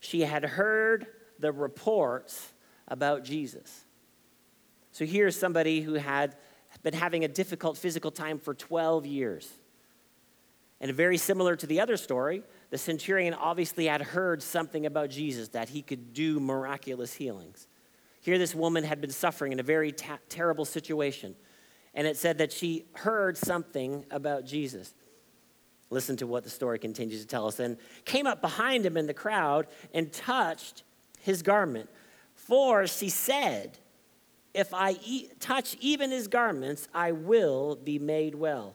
She 0.00 0.22
had 0.22 0.44
heard 0.44 1.06
the 1.38 1.52
reports 1.52 2.52
about 2.88 3.24
Jesus. 3.24 3.84
So 4.92 5.04
here's 5.04 5.38
somebody 5.38 5.82
who 5.82 5.94
had 5.94 6.36
been 6.82 6.94
having 6.94 7.24
a 7.24 7.28
difficult 7.28 7.76
physical 7.76 8.10
time 8.10 8.38
for 8.38 8.54
12 8.54 9.04
years. 9.04 9.48
And 10.80 10.92
very 10.92 11.16
similar 11.16 11.56
to 11.56 11.66
the 11.66 11.80
other 11.80 11.96
story, 11.96 12.42
the 12.70 12.78
centurion 12.78 13.34
obviously 13.34 13.86
had 13.86 14.02
heard 14.02 14.42
something 14.42 14.86
about 14.86 15.10
Jesus, 15.10 15.48
that 15.50 15.68
he 15.68 15.82
could 15.82 16.12
do 16.12 16.40
miraculous 16.40 17.14
healings. 17.14 17.68
Here, 18.20 18.38
this 18.38 18.54
woman 18.54 18.82
had 18.82 19.00
been 19.00 19.10
suffering 19.10 19.52
in 19.52 19.60
a 19.60 19.62
very 19.62 19.92
ta- 19.92 20.18
terrible 20.28 20.64
situation. 20.64 21.36
And 21.94 22.06
it 22.06 22.16
said 22.16 22.38
that 22.38 22.52
she 22.52 22.84
heard 22.94 23.38
something 23.38 24.04
about 24.10 24.44
Jesus. 24.44 24.94
Listen 25.90 26.16
to 26.16 26.26
what 26.26 26.42
the 26.42 26.50
story 26.50 26.78
continues 26.78 27.20
to 27.20 27.26
tell 27.26 27.46
us. 27.46 27.60
And 27.60 27.78
came 28.04 28.26
up 28.26 28.42
behind 28.42 28.84
him 28.84 28.96
in 28.96 29.06
the 29.06 29.14
crowd 29.14 29.68
and 29.94 30.12
touched 30.12 30.82
his 31.20 31.42
garment. 31.42 31.88
For 32.34 32.86
she 32.86 33.08
said, 33.08 33.78
If 34.52 34.74
I 34.74 34.96
touch 35.38 35.76
even 35.80 36.10
his 36.10 36.26
garments, 36.26 36.88
I 36.92 37.12
will 37.12 37.76
be 37.76 37.98
made 37.98 38.34
well. 38.34 38.74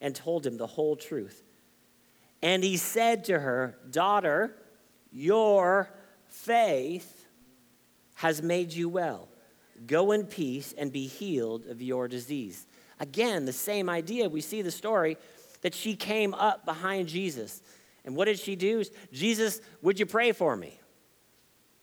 and 0.00 0.14
told 0.14 0.46
him 0.46 0.56
the 0.56 0.66
whole 0.66 0.96
truth. 0.96 1.42
And 2.42 2.62
he 2.62 2.76
said 2.76 3.24
to 3.24 3.38
her, 3.38 3.78
Daughter, 3.90 4.54
your 5.10 5.90
faith 6.28 7.26
has 8.14 8.42
made 8.42 8.72
you 8.72 8.88
well. 8.88 9.28
Go 9.86 10.12
in 10.12 10.24
peace 10.26 10.74
and 10.76 10.92
be 10.92 11.06
healed 11.06 11.66
of 11.66 11.82
your 11.82 12.08
disease. 12.08 12.66
Again, 12.98 13.44
the 13.44 13.52
same 13.52 13.90
idea. 13.90 14.28
We 14.28 14.40
see 14.40 14.62
the 14.62 14.70
story 14.70 15.18
that 15.62 15.74
she 15.74 15.96
came 15.96 16.32
up 16.34 16.64
behind 16.64 17.08
Jesus. 17.08 17.62
And 18.04 18.16
what 18.16 18.26
did 18.26 18.38
she 18.38 18.56
do? 18.56 18.84
Jesus, 19.12 19.60
would 19.82 19.98
you 19.98 20.06
pray 20.06 20.32
for 20.32 20.56
me? 20.56 20.78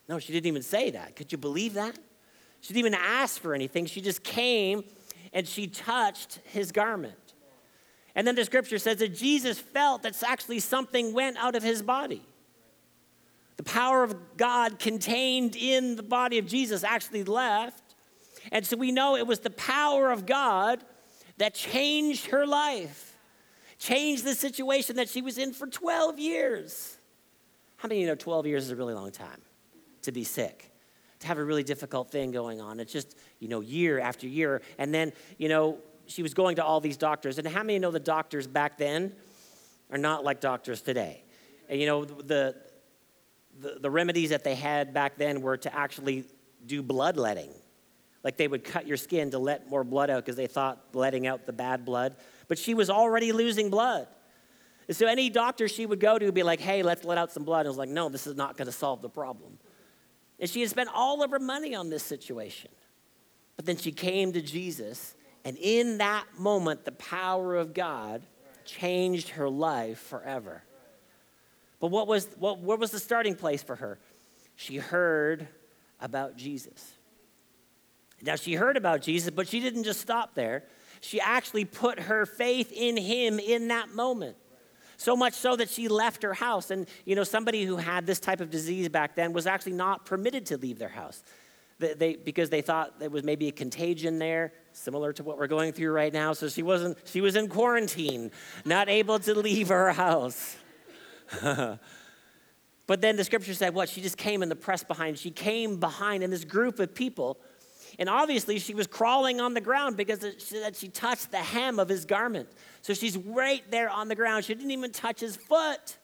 No, 0.07 0.19
she 0.19 0.33
didn't 0.33 0.47
even 0.47 0.63
say 0.63 0.91
that. 0.91 1.15
Could 1.15 1.31
you 1.31 1.37
believe 1.37 1.73
that? 1.73 1.97
She 2.61 2.73
didn't 2.73 2.87
even 2.87 2.99
ask 2.99 3.41
for 3.41 3.53
anything. 3.53 3.85
She 3.85 4.01
just 4.01 4.23
came 4.23 4.83
and 5.33 5.47
she 5.47 5.67
touched 5.67 6.39
his 6.45 6.71
garment. 6.71 7.15
And 8.15 8.27
then 8.27 8.35
the 8.35 8.45
scripture 8.45 8.77
says 8.77 8.97
that 8.97 9.15
Jesus 9.15 9.59
felt 9.59 10.03
that 10.03 10.21
actually 10.23 10.59
something 10.59 11.13
went 11.13 11.37
out 11.37 11.55
of 11.55 11.63
his 11.63 11.81
body. 11.81 12.21
The 13.57 13.63
power 13.63 14.03
of 14.03 14.37
God 14.37 14.79
contained 14.79 15.55
in 15.55 15.95
the 15.95 16.03
body 16.03 16.37
of 16.37 16.45
Jesus 16.45 16.83
actually 16.83 17.23
left. 17.23 17.95
And 18.51 18.65
so 18.65 18.77
we 18.77 18.91
know 18.91 19.15
it 19.15 19.27
was 19.27 19.39
the 19.39 19.49
power 19.49 20.11
of 20.11 20.25
God 20.25 20.83
that 21.37 21.53
changed 21.53 22.27
her 22.27 22.45
life, 22.45 23.17
changed 23.79 24.23
the 24.23 24.35
situation 24.35 24.97
that 24.97 25.09
she 25.09 25.21
was 25.21 25.37
in 25.37 25.53
for 25.53 25.67
12 25.67 26.19
years. 26.19 26.97
How 27.77 27.87
many 27.87 27.99
of 27.99 28.01
you 28.01 28.07
know 28.07 28.15
12 28.15 28.47
years 28.47 28.65
is 28.65 28.71
a 28.71 28.75
really 28.75 28.93
long 28.93 29.11
time 29.11 29.41
to 30.03 30.11
be 30.11 30.23
sick? 30.23 30.71
To 31.19 31.27
have 31.27 31.37
a 31.37 31.43
really 31.43 31.63
difficult 31.63 32.11
thing 32.11 32.31
going 32.31 32.59
on. 32.59 32.79
It's 32.79 32.91
just, 32.91 33.17
you 33.39 33.47
know, 33.47 33.61
year 33.61 33.99
after 33.99 34.27
year. 34.27 34.61
And 34.77 34.93
then, 34.93 35.13
you 35.37 35.47
know, 35.47 35.77
she 36.07 36.23
was 36.23 36.33
going 36.33 36.57
to 36.57 36.63
all 36.63 36.79
these 36.81 36.97
doctors. 36.97 37.37
And 37.37 37.47
how 37.47 37.63
many 37.63 37.79
know 37.79 37.91
the 37.91 37.99
doctors 37.99 38.47
back 38.47 38.77
then 38.77 39.13
are 39.91 39.97
not 39.97 40.23
like 40.23 40.39
doctors 40.39 40.81
today? 40.81 41.23
And 41.69 41.79
you 41.79 41.87
know, 41.87 42.05
the, 42.05 42.55
the, 43.59 43.77
the 43.81 43.89
remedies 43.89 44.29
that 44.29 44.43
they 44.43 44.55
had 44.55 44.93
back 44.93 45.17
then 45.17 45.41
were 45.41 45.57
to 45.57 45.75
actually 45.75 46.25
do 46.65 46.81
bloodletting. 46.81 47.51
Like 48.23 48.37
they 48.37 48.47
would 48.47 48.63
cut 48.63 48.87
your 48.87 48.97
skin 48.97 49.31
to 49.31 49.39
let 49.39 49.69
more 49.69 49.83
blood 49.83 50.09
out 50.09 50.23
because 50.23 50.37
they 50.37 50.47
thought 50.47 50.81
letting 50.93 51.27
out 51.27 51.45
the 51.45 51.53
bad 51.53 51.85
blood. 51.85 52.15
But 52.47 52.57
she 52.57 52.73
was 52.73 52.89
already 52.89 53.31
losing 53.31 53.69
blood. 53.69 54.07
And 54.87 54.95
so 54.95 55.07
any 55.07 55.29
doctor 55.29 55.67
she 55.67 55.85
would 55.85 55.99
go 55.99 56.19
to 56.19 56.25
would 56.25 56.33
be 56.33 56.43
like, 56.43 56.59
hey, 56.59 56.83
let's 56.83 57.03
let 57.05 57.17
out 57.17 57.31
some 57.31 57.43
blood. 57.43 57.61
And 57.61 57.67
I 57.67 57.69
was 57.69 57.77
like, 57.77 57.89
no, 57.89 58.09
this 58.09 58.27
is 58.27 58.35
not 58.35 58.57
going 58.57 58.65
to 58.65 58.71
solve 58.71 59.01
the 59.01 59.09
problem. 59.09 59.57
And 60.39 60.49
she 60.49 60.61
had 60.61 60.69
spent 60.69 60.89
all 60.93 61.23
of 61.23 61.31
her 61.31 61.39
money 61.39 61.75
on 61.75 61.89
this 61.89 62.03
situation. 62.03 62.71
But 63.55 63.65
then 63.65 63.77
she 63.77 63.91
came 63.91 64.33
to 64.33 64.41
Jesus 64.41 65.15
and 65.45 65.57
in 65.57 65.97
that 65.97 66.25
moment, 66.37 66.85
the 66.85 66.91
power 66.93 67.55
of 67.55 67.73
God 67.73 68.21
changed 68.65 69.29
her 69.29 69.49
life 69.49 69.99
forever. 69.99 70.63
But 71.79 71.87
what 71.87 72.07
was, 72.07 72.27
what, 72.37 72.59
what 72.59 72.79
was 72.79 72.91
the 72.91 72.99
starting 72.99 73.35
place 73.35 73.61
for 73.61 73.75
her? 73.75 73.99
She 74.55 74.77
heard 74.77 75.47
about 75.99 76.37
Jesus. 76.37 76.93
Now, 78.21 78.35
she 78.35 78.53
heard 78.53 78.77
about 78.77 79.01
Jesus, 79.01 79.31
but 79.31 79.49
she 79.49 79.59
didn't 79.59 79.83
just 79.83 79.99
stop 79.99 80.33
there. 80.33 80.63
She 81.01 81.19
actually 81.19 81.65
put 81.65 81.99
her 81.99 82.25
faith 82.25 82.71
in 82.71 82.95
him 82.95 83.37
in 83.37 83.67
that 83.67 83.93
moment. 83.93 84.37
So 84.95 85.17
much 85.17 85.33
so 85.33 85.57
that 85.57 85.69
she 85.69 85.89
left 85.89 86.23
her 86.23 86.33
house. 86.33 86.71
And, 86.71 86.87
you 87.03 87.15
know, 87.15 87.25
somebody 87.25 87.65
who 87.65 87.75
had 87.75 88.05
this 88.05 88.21
type 88.21 88.39
of 88.39 88.49
disease 88.49 88.87
back 88.87 89.15
then 89.15 89.33
was 89.33 89.45
actually 89.45 89.73
not 89.73 90.05
permitted 90.05 90.45
to 90.47 90.57
leave 90.57 90.79
their 90.79 90.87
house. 90.87 91.21
They, 91.83 92.15
because 92.15 92.49
they 92.49 92.61
thought 92.61 92.99
there 92.99 93.09
was 93.09 93.23
maybe 93.23 93.47
a 93.47 93.51
contagion 93.51 94.19
there, 94.19 94.53
similar 94.71 95.13
to 95.13 95.23
what 95.23 95.37
we're 95.37 95.47
going 95.47 95.73
through 95.73 95.91
right 95.91 96.13
now. 96.13 96.33
So 96.33 96.49
she 96.49 96.63
wasn't, 96.63 96.97
she 97.05 97.21
was 97.21 97.35
in 97.35 97.47
quarantine, 97.47 98.31
not 98.65 98.89
able 98.89 99.19
to 99.19 99.33
leave 99.33 99.69
her 99.69 99.91
house. 99.91 100.55
but 101.41 103.01
then 103.01 103.15
the 103.15 103.23
scripture 103.23 103.53
said 103.53 103.73
what? 103.73 103.89
She 103.89 104.01
just 104.01 104.17
came 104.17 104.43
in 104.43 104.49
the 104.49 104.55
press 104.55 104.83
behind. 104.83 105.17
She 105.17 105.31
came 105.31 105.79
behind 105.79 106.23
in 106.23 106.29
this 106.29 106.45
group 106.45 106.79
of 106.79 106.93
people. 106.95 107.37
And 107.99 108.09
obviously, 108.09 108.59
she 108.59 108.73
was 108.73 108.87
crawling 108.87 109.39
on 109.39 109.53
the 109.53 109.61
ground 109.61 109.97
because 109.97 110.21
she 110.39 110.55
said 110.55 110.75
she 110.75 110.89
touched 110.89 111.31
the 111.31 111.37
hem 111.37 111.79
of 111.79 111.89
his 111.89 112.05
garment. 112.05 112.49
So 112.81 112.93
she's 112.93 113.17
right 113.17 113.63
there 113.69 113.89
on 113.89 114.07
the 114.07 114.15
ground. 114.15 114.45
She 114.45 114.55
didn't 114.55 114.71
even 114.71 114.91
touch 114.91 115.19
his 115.19 115.35
foot, 115.35 115.97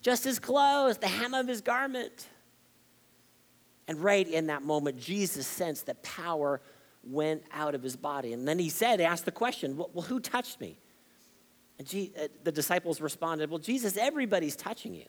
just 0.00 0.24
his 0.24 0.38
clothes, 0.38 0.98
the 0.98 1.08
hem 1.08 1.32
of 1.34 1.46
his 1.46 1.60
garment. 1.60 2.26
And 3.92 4.02
right 4.02 4.26
in 4.26 4.46
that 4.46 4.62
moment, 4.62 4.98
Jesus 4.98 5.46
sensed 5.46 5.84
that 5.84 6.02
power 6.02 6.62
went 7.04 7.42
out 7.52 7.74
of 7.74 7.82
his 7.82 7.94
body. 7.94 8.32
And 8.32 8.48
then 8.48 8.58
he 8.58 8.70
said, 8.70 9.02
asked 9.02 9.26
the 9.26 9.30
question, 9.30 9.76
Well, 9.76 10.06
who 10.08 10.18
touched 10.18 10.62
me? 10.62 10.78
And 11.78 12.10
uh, 12.18 12.28
the 12.42 12.52
disciples 12.52 13.02
responded, 13.02 13.50
Well, 13.50 13.58
Jesus, 13.58 13.98
everybody's 13.98 14.56
touching 14.56 14.94
you. 14.94 15.04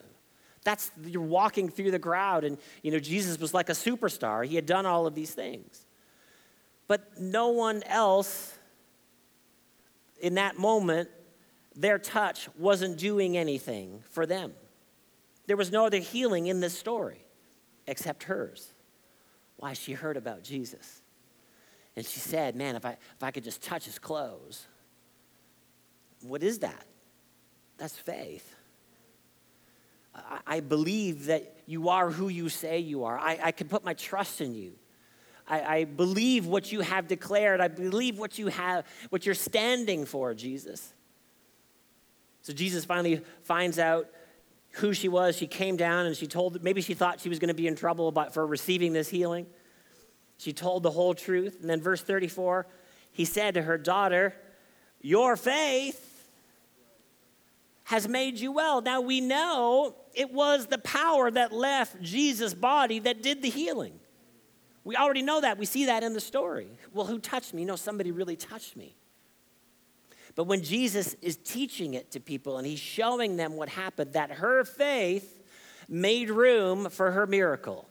That's, 0.66 0.92
you're 1.02 1.22
walking 1.22 1.70
through 1.70 1.92
the 1.92 2.00
crowd, 2.00 2.44
and, 2.44 2.58
you 2.82 2.92
know, 2.92 3.00
Jesus 3.00 3.40
was 3.40 3.54
like 3.54 3.70
a 3.70 3.74
superstar. 3.74 4.46
He 4.46 4.58
had 4.58 4.66
done 4.66 4.86
all 4.86 5.08
of 5.08 5.16
these 5.16 5.34
things. 5.34 5.86
But 6.90 7.22
no 7.22 7.52
one 7.52 7.84
else 7.84 8.54
in 10.20 10.34
that 10.34 10.60
moment, 10.60 11.08
their 11.74 12.00
touch 12.00 12.50
wasn't 12.58 12.98
doing 12.98 13.38
anything 13.38 14.04
for 14.10 14.26
them. 14.26 14.52
There 15.48 15.56
was 15.56 15.72
no 15.72 15.86
other 15.86 16.00
healing 16.00 16.48
in 16.48 16.60
this 16.60 16.78
story 16.78 17.24
except 17.88 18.24
hers. 18.24 18.73
Why? 19.58 19.74
She 19.74 19.94
heard 19.94 20.18
about 20.18 20.44
Jesus. 20.44 21.02
And 21.96 22.06
she 22.06 22.20
said, 22.20 22.56
Man, 22.56 22.76
if 22.76 22.86
I, 22.86 22.92
if 22.92 23.24
I 23.24 23.32
could 23.32 23.44
just 23.44 23.62
touch 23.62 23.86
his 23.86 24.00
clothes. 24.00 24.66
What 26.22 26.42
is 26.42 26.60
that? 26.60 26.86
That's 27.78 27.98
faith. 27.98 28.56
I, 30.16 30.40
I 30.48 30.60
believe 30.62 31.26
that 31.26 31.58
you 31.66 31.90
are 31.90 32.10
who 32.10 32.30
you 32.30 32.50
say 32.50 32.80
you 32.80 33.04
are. 33.04 33.18
I, 33.18 33.40
I 33.44 33.52
can 33.52 33.68
put 33.68 33.84
my 33.84 33.94
trust 33.94 34.42
in 34.42 34.56
you. 34.56 34.74
I, 35.48 35.62
I 35.62 35.84
believe 35.84 36.46
what 36.46 36.72
you 36.72 36.82
have 36.82 37.08
declared. 37.08 37.60
I 37.60 37.68
believe 37.68 38.18
what 38.18 38.40
you 38.40 38.48
have, 38.48 38.86
what 39.10 39.26
you're 39.26 39.36
standing 39.36 40.06
for, 40.06 40.34
Jesus. 40.34 40.94
So 42.42 42.54
Jesus 42.54 42.86
finally 42.86 43.22
finds 43.44 43.80
out 43.80 44.08
who 44.74 44.94
she 44.94 45.08
was. 45.08 45.36
She 45.36 45.48
came 45.48 45.78
down 45.78 46.06
and 46.06 46.16
she 46.16 46.28
told, 46.28 46.64
maybe 46.64 46.82
she 46.82 46.94
thought 46.94 47.20
she 47.20 47.30
was 47.30 47.40
going 47.40 47.50
to 47.50 47.54
be 47.54 47.68
in 47.68 47.76
trouble 47.76 48.08
about, 48.08 48.34
for 48.34 48.46
receiving 48.46 48.94
this 48.94 49.10
healing. 49.10 49.46
She 50.38 50.54
told 50.54 50.84
the 50.84 50.92
whole 50.92 51.14
truth. 51.14 51.60
And 51.62 51.70
then, 51.70 51.82
verse 51.82 52.02
34, 52.02 52.68
he 53.12 53.26
said 53.26 53.54
to 53.54 53.62
her, 53.62 53.78
Daughter, 53.78 54.36
your 55.02 55.38
faith 55.38 56.10
has 57.86 58.08
made 58.08 58.40
you 58.40 58.52
well. 58.52 58.82
Now 58.82 59.02
we 59.02 59.22
know 59.22 59.96
it 60.14 60.32
was 60.32 60.68
the 60.68 60.80
power 60.80 61.30
that 61.30 61.52
left 61.52 62.02
Jesus' 62.02 62.54
body 62.54 63.00
that 63.00 63.22
did 63.22 63.42
the 63.42 63.50
healing. 63.50 64.00
We 64.84 64.96
already 64.96 65.22
know 65.22 65.42
that. 65.42 65.58
We 65.58 65.66
see 65.66 65.86
that 65.86 66.04
in 66.04 66.14
the 66.14 66.20
story. 66.20 66.68
Well, 66.94 67.06
who 67.06 67.20
touched 67.20 67.54
me? 67.54 67.64
No, 67.64 67.76
somebody 67.76 68.12
really 68.12 68.36
touched 68.36 68.76
me. 68.76 68.96
But 70.36 70.46
when 70.46 70.64
Jesus 70.64 71.16
is 71.22 71.38
teaching 71.38 71.94
it 71.94 72.12
to 72.12 72.20
people 72.20 72.58
and 72.58 72.66
he's 72.66 72.80
showing 72.80 73.38
them 73.38 73.56
what 73.56 73.70
happened, 73.70 74.14
that 74.14 74.32
her 74.32 74.64
faith 74.64 75.42
made 75.88 76.30
room 76.30 76.90
for 76.90 77.12
her 77.12 77.28
miracle. 77.28 77.88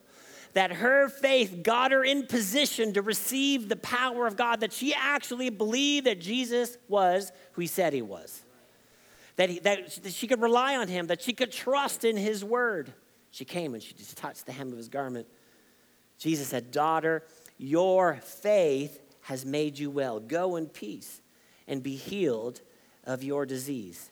that 0.55 0.71
her 0.71 1.09
faith 1.09 1.63
got 1.63 1.93
her 1.93 2.05
in 2.05 2.27
position 2.27 2.93
to 2.93 3.01
receive 3.01 3.71
the 3.71 3.77
power 3.77 4.27
of 4.27 4.37
God, 4.37 4.61
that 4.61 4.71
she 4.71 4.93
actually 4.93 5.49
believed 5.49 6.05
that 6.05 6.21
Jesus 6.21 6.77
was 6.89 7.33
who 7.53 7.63
he 7.63 7.67
said 7.67 7.95
he 7.95 8.03
was. 8.03 8.43
That, 9.37 9.49
he, 9.49 9.61
that 9.61 9.91
she 10.13 10.27
could 10.27 10.43
rely 10.43 10.77
on 10.77 10.89
him, 10.89 11.07
that 11.07 11.23
she 11.23 11.33
could 11.33 11.53
trust 11.53 12.05
in 12.05 12.19
his 12.19 12.45
word. 12.45 12.93
She 13.31 13.47
came 13.47 13.73
and 13.73 13.83
she 13.83 13.95
just 13.95 14.19
touched 14.19 14.45
the 14.45 14.53
hem 14.53 14.71
of 14.73 14.77
his 14.77 14.91
garment. 14.91 15.27
Jesus 16.19 16.49
said, 16.49 16.71
Daughter, 16.71 17.23
your 17.57 18.17
faith 18.23 19.01
has 19.23 19.47
made 19.47 19.79
you 19.79 19.89
well. 19.89 20.21
Go 20.21 20.57
in 20.57 20.67
peace 20.67 21.22
and 21.67 21.83
be 21.83 21.97
healed 21.97 22.61
of 23.05 23.23
your 23.23 23.47
disease. 23.47 24.11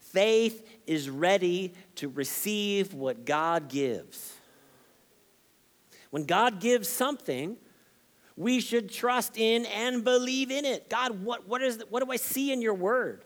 Faith 0.00 0.64
is 0.86 1.10
ready 1.10 1.74
to 1.96 2.08
receive 2.08 2.94
what 2.94 3.24
God 3.24 3.68
gives. 3.68 4.34
When 6.10 6.24
God 6.24 6.60
gives 6.60 6.88
something, 6.88 7.56
we 8.36 8.60
should 8.60 8.90
trust 8.90 9.36
in 9.36 9.66
and 9.66 10.04
believe 10.04 10.50
in 10.52 10.64
it. 10.64 10.88
God, 10.88 11.24
what, 11.24 11.48
what, 11.48 11.62
is, 11.62 11.82
what 11.90 12.04
do 12.04 12.10
I 12.12 12.16
see 12.16 12.52
in 12.52 12.62
your 12.62 12.74
word? 12.74 13.24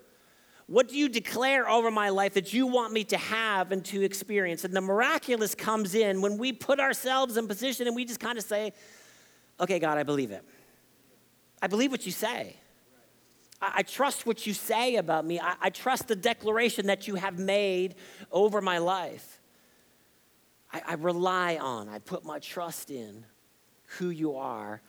What 0.67 0.89
do 0.89 0.97
you 0.97 1.09
declare 1.09 1.69
over 1.69 1.91
my 1.91 2.11
life 2.11 2.35
that 2.35 2.53
you 2.53 2.67
want 2.67 2.93
me 2.93 3.05
to 3.05 3.17
have 3.17 3.73
and 3.73 3.83
to 3.87 4.03
experience? 4.03 4.65
And 4.65 4.75
the 4.75 4.83
miraculous 4.83 5.55
comes 5.55 5.95
in 5.95 6.21
when 6.21 6.37
we 6.37 6.53
put 6.53 6.79
ourselves 6.79 7.39
in 7.39 7.49
position 7.49 7.87
and 7.87 7.97
we 7.97 8.05
just 8.05 8.21
kind 8.21 8.37
of 8.37 8.45
say, 8.45 8.73
okay, 9.59 9.79
God, 9.79 9.97
I 9.97 10.03
believe 10.03 10.31
it. 10.31 10.45
I 11.63 11.67
believe 11.69 11.91
what 11.91 12.05
you 12.05 12.13
say. 12.13 12.57
I, 13.61 13.83
trust 13.83 14.27
what 14.27 14.47
you 14.47 14.55
say 14.55 14.97
about 14.97 15.25
me. 15.27 15.41
I, 15.41 15.57
I 15.63 15.71
trust 15.71 16.09
the 16.09 16.17
declaration 16.17 16.87
that 16.87 17.09
you 17.09 17.17
have 17.17 17.39
made 17.39 17.97
over 18.31 18.61
my 18.61 18.79
life. 18.79 19.41
I, 20.73 20.83
I 20.87 20.95
rely 20.95 21.57
on, 21.57 21.89
I 21.89 21.99
put 21.99 22.25
my 22.25 22.39
trust 22.39 22.91
in 22.91 23.25
who 23.99 24.11
you 24.11 24.37
are 24.37 24.81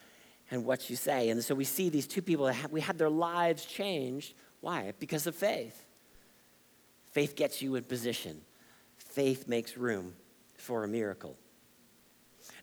and 0.51 0.65
what 0.65 0.89
you 0.89 0.95
say. 0.95 1.29
And 1.29 1.43
so 1.43 1.55
we 1.55 1.63
see 1.63 1.89
these 1.89 2.07
two 2.07 2.21
people, 2.21 2.51
we 2.69 2.81
had 2.81 2.97
their 2.97 3.09
lives 3.09 3.65
changed. 3.65 4.33
Why? 4.61 4.93
Because 4.99 5.25
of 5.25 5.35
faith. 5.35 5.85
Faith 7.11 7.35
gets 7.35 7.61
you 7.61 7.75
in 7.75 7.83
position, 7.83 8.41
faith 8.97 9.47
makes 9.47 9.77
room 9.77 10.13
for 10.57 10.83
a 10.83 10.87
miracle. 10.87 11.35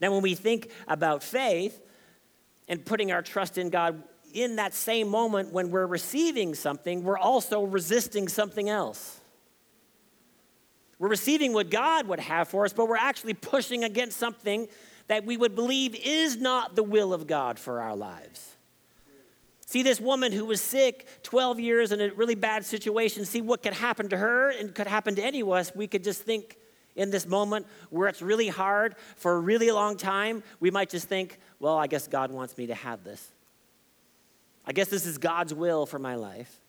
Now, 0.00 0.12
when 0.12 0.22
we 0.22 0.34
think 0.34 0.70
about 0.86 1.22
faith 1.22 1.80
and 2.68 2.84
putting 2.84 3.10
our 3.12 3.22
trust 3.22 3.58
in 3.58 3.70
God, 3.70 4.02
in 4.36 4.56
that 4.56 4.74
same 4.74 5.08
moment 5.08 5.50
when 5.52 5.70
we're 5.70 5.86
receiving 5.86 6.54
something, 6.54 7.02
we're 7.02 7.18
also 7.18 7.62
resisting 7.62 8.28
something 8.28 8.68
else. 8.68 9.20
We're 10.98 11.08
receiving 11.08 11.54
what 11.54 11.70
God 11.70 12.06
would 12.08 12.20
have 12.20 12.48
for 12.48 12.66
us, 12.66 12.72
but 12.74 12.86
we're 12.86 12.96
actually 12.96 13.32
pushing 13.32 13.82
against 13.82 14.18
something 14.18 14.68
that 15.08 15.24
we 15.24 15.38
would 15.38 15.54
believe 15.54 15.94
is 15.94 16.36
not 16.36 16.76
the 16.76 16.82
will 16.82 17.14
of 17.14 17.26
God 17.26 17.58
for 17.58 17.80
our 17.80 17.96
lives. 17.96 18.56
See 19.64 19.82
this 19.82 20.00
woman 20.00 20.32
who 20.32 20.44
was 20.44 20.60
sick 20.60 21.06
12 21.22 21.58
years 21.58 21.90
in 21.90 22.00
a 22.02 22.10
really 22.10 22.34
bad 22.34 22.64
situation, 22.64 23.24
see 23.24 23.40
what 23.40 23.62
could 23.62 23.72
happen 23.72 24.08
to 24.10 24.18
her 24.18 24.50
and 24.50 24.74
could 24.74 24.86
happen 24.86 25.14
to 25.16 25.24
any 25.24 25.40
of 25.40 25.48
us. 25.48 25.72
We 25.74 25.86
could 25.86 26.04
just 26.04 26.22
think 26.22 26.58
in 26.94 27.10
this 27.10 27.26
moment 27.26 27.66
where 27.88 28.08
it's 28.08 28.22
really 28.22 28.48
hard 28.48 28.96
for 29.16 29.32
a 29.32 29.40
really 29.40 29.70
long 29.70 29.96
time, 29.96 30.42
we 30.60 30.70
might 30.70 30.90
just 30.90 31.08
think, 31.08 31.38
well, 31.58 31.76
I 31.76 31.86
guess 31.86 32.06
God 32.06 32.30
wants 32.30 32.56
me 32.58 32.66
to 32.66 32.74
have 32.74 33.02
this. 33.02 33.32
I 34.66 34.72
guess 34.72 34.88
this 34.88 35.06
is 35.06 35.18
God's 35.18 35.54
will 35.54 35.86
for 35.86 35.98
my 35.98 36.16
life. 36.16 36.60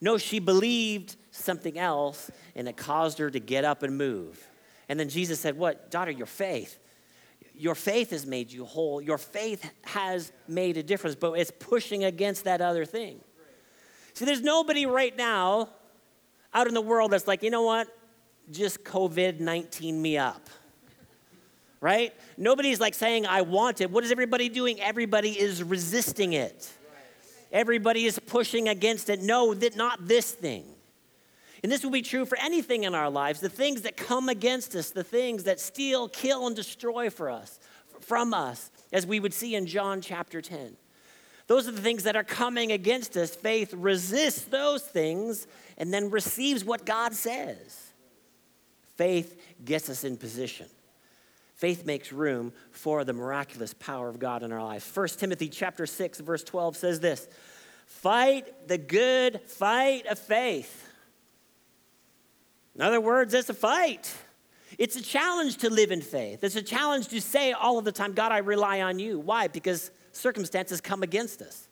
No, 0.00 0.18
she 0.18 0.38
believed 0.38 1.16
something 1.30 1.78
else 1.78 2.30
and 2.54 2.68
it 2.68 2.76
caused 2.76 3.18
her 3.18 3.30
to 3.30 3.40
get 3.40 3.64
up 3.64 3.82
and 3.82 3.96
move. 3.96 4.46
And 4.88 5.00
then 5.00 5.08
Jesus 5.08 5.40
said, 5.40 5.56
What? 5.56 5.90
Daughter, 5.90 6.10
your 6.10 6.26
faith. 6.26 6.78
Your 7.56 7.74
faith 7.74 8.10
has 8.10 8.26
made 8.26 8.50
you 8.52 8.64
whole. 8.64 9.00
Your 9.00 9.18
faith 9.18 9.70
has 9.82 10.32
made 10.48 10.76
a 10.76 10.82
difference, 10.82 11.14
but 11.16 11.32
it's 11.32 11.52
pushing 11.58 12.04
against 12.04 12.44
that 12.44 12.60
other 12.60 12.84
thing. 12.84 13.20
See, 14.12 14.24
there's 14.24 14.42
nobody 14.42 14.86
right 14.86 15.16
now 15.16 15.70
out 16.52 16.66
in 16.66 16.74
the 16.74 16.80
world 16.80 17.12
that's 17.12 17.26
like, 17.26 17.42
you 17.42 17.50
know 17.50 17.62
what? 17.62 17.88
Just 18.50 18.84
COVID 18.84 19.40
19 19.40 20.00
me 20.00 20.18
up. 20.18 20.48
Right? 21.80 22.14
Nobody's 22.36 22.80
like 22.80 22.94
saying, 22.94 23.26
I 23.26 23.42
want 23.42 23.80
it. 23.80 23.90
What 23.90 24.04
is 24.04 24.10
everybody 24.10 24.48
doing? 24.48 24.80
Everybody 24.80 25.30
is 25.30 25.62
resisting 25.62 26.32
it. 26.32 26.70
Everybody 27.54 28.04
is 28.04 28.18
pushing 28.18 28.68
against 28.68 29.08
it. 29.08 29.22
No, 29.22 29.54
that 29.54 29.76
not 29.76 30.08
this 30.08 30.32
thing. 30.32 30.64
And 31.62 31.70
this 31.70 31.84
will 31.84 31.92
be 31.92 32.02
true 32.02 32.26
for 32.26 32.36
anything 32.36 32.82
in 32.82 32.94
our 32.94 33.08
lives 33.08 33.40
the 33.40 33.48
things 33.48 33.82
that 33.82 33.96
come 33.96 34.28
against 34.28 34.74
us, 34.74 34.90
the 34.90 35.04
things 35.04 35.44
that 35.44 35.60
steal, 35.60 36.08
kill, 36.08 36.48
and 36.48 36.56
destroy 36.56 37.08
for 37.08 37.30
us, 37.30 37.60
from 38.00 38.34
us, 38.34 38.70
as 38.92 39.06
we 39.06 39.20
would 39.20 39.32
see 39.32 39.54
in 39.54 39.66
John 39.66 40.00
chapter 40.00 40.42
10. 40.42 40.76
Those 41.46 41.68
are 41.68 41.72
the 41.72 41.80
things 41.80 42.02
that 42.02 42.16
are 42.16 42.24
coming 42.24 42.72
against 42.72 43.16
us. 43.16 43.36
Faith 43.36 43.72
resists 43.72 44.42
those 44.46 44.82
things 44.82 45.46
and 45.78 45.94
then 45.94 46.10
receives 46.10 46.64
what 46.64 46.84
God 46.84 47.14
says. 47.14 47.92
Faith 48.96 49.40
gets 49.64 49.88
us 49.88 50.02
in 50.02 50.16
position. 50.16 50.66
Faith 51.54 51.86
makes 51.86 52.12
room 52.12 52.52
for 52.72 53.04
the 53.04 53.12
miraculous 53.12 53.74
power 53.74 54.08
of 54.08 54.18
God 54.18 54.42
in 54.42 54.52
our 54.52 54.62
lives. 54.62 54.84
1 54.84 55.18
Timothy 55.18 55.48
chapter 55.48 55.86
6 55.86 56.20
verse 56.20 56.42
12 56.42 56.76
says 56.76 57.00
this, 57.00 57.28
"Fight 57.86 58.68
the 58.68 58.78
good 58.78 59.40
fight 59.46 60.06
of 60.06 60.18
faith." 60.18 60.88
In 62.74 62.82
other 62.82 63.00
words, 63.00 63.34
it's 63.34 63.48
a 63.48 63.54
fight. 63.54 64.12
It's 64.78 64.96
a 64.96 65.02
challenge 65.02 65.58
to 65.58 65.70
live 65.70 65.92
in 65.92 66.02
faith. 66.02 66.42
It's 66.42 66.56
a 66.56 66.62
challenge 66.62 67.08
to 67.08 67.20
say 67.20 67.52
all 67.52 67.78
of 67.78 67.84
the 67.84 67.92
time, 67.92 68.12
God, 68.12 68.32
I 68.32 68.38
rely 68.38 68.80
on 68.80 68.98
you. 68.98 69.20
Why? 69.20 69.46
Because 69.46 69.92
circumstances 70.10 70.80
come 70.80 71.04
against 71.04 71.40
us. 71.40 71.68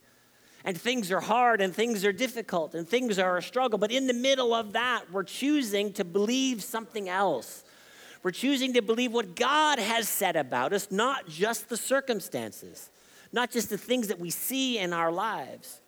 And 0.65 0.81
things 0.81 1.11
are 1.11 1.21
hard 1.21 1.61
and 1.61 1.75
things 1.75 2.05
are 2.05 2.13
difficult 2.13 2.77
and 2.77 2.89
things 2.89 3.19
are 3.19 3.37
a 3.37 3.43
struggle. 3.43 3.81
But 3.81 3.91
in 3.91 4.07
the 4.07 4.15
middle 4.15 4.55
of 4.55 4.75
that, 4.75 5.11
we're 5.11 5.25
choosing 5.25 5.93
to 5.95 6.05
believe 6.05 6.63
something 6.63 7.09
else. 7.09 7.65
We're 8.23 8.31
choosing 8.31 8.73
to 8.75 8.83
believe 8.83 9.13
what 9.13 9.35
God 9.35 9.79
has 9.79 10.09
said 10.09 10.37
about 10.37 10.73
us, 10.73 10.91
not 10.91 11.29
just 11.29 11.69
the 11.69 11.77
circumstances, 11.77 12.91
not 13.33 13.51
just 13.51 13.69
the 13.69 13.79
things 13.79 14.09
that 14.09 14.21
we 14.21 14.31
see 14.31 14.79
in 14.79 14.93
our 14.93 15.11
lives. 15.11 15.81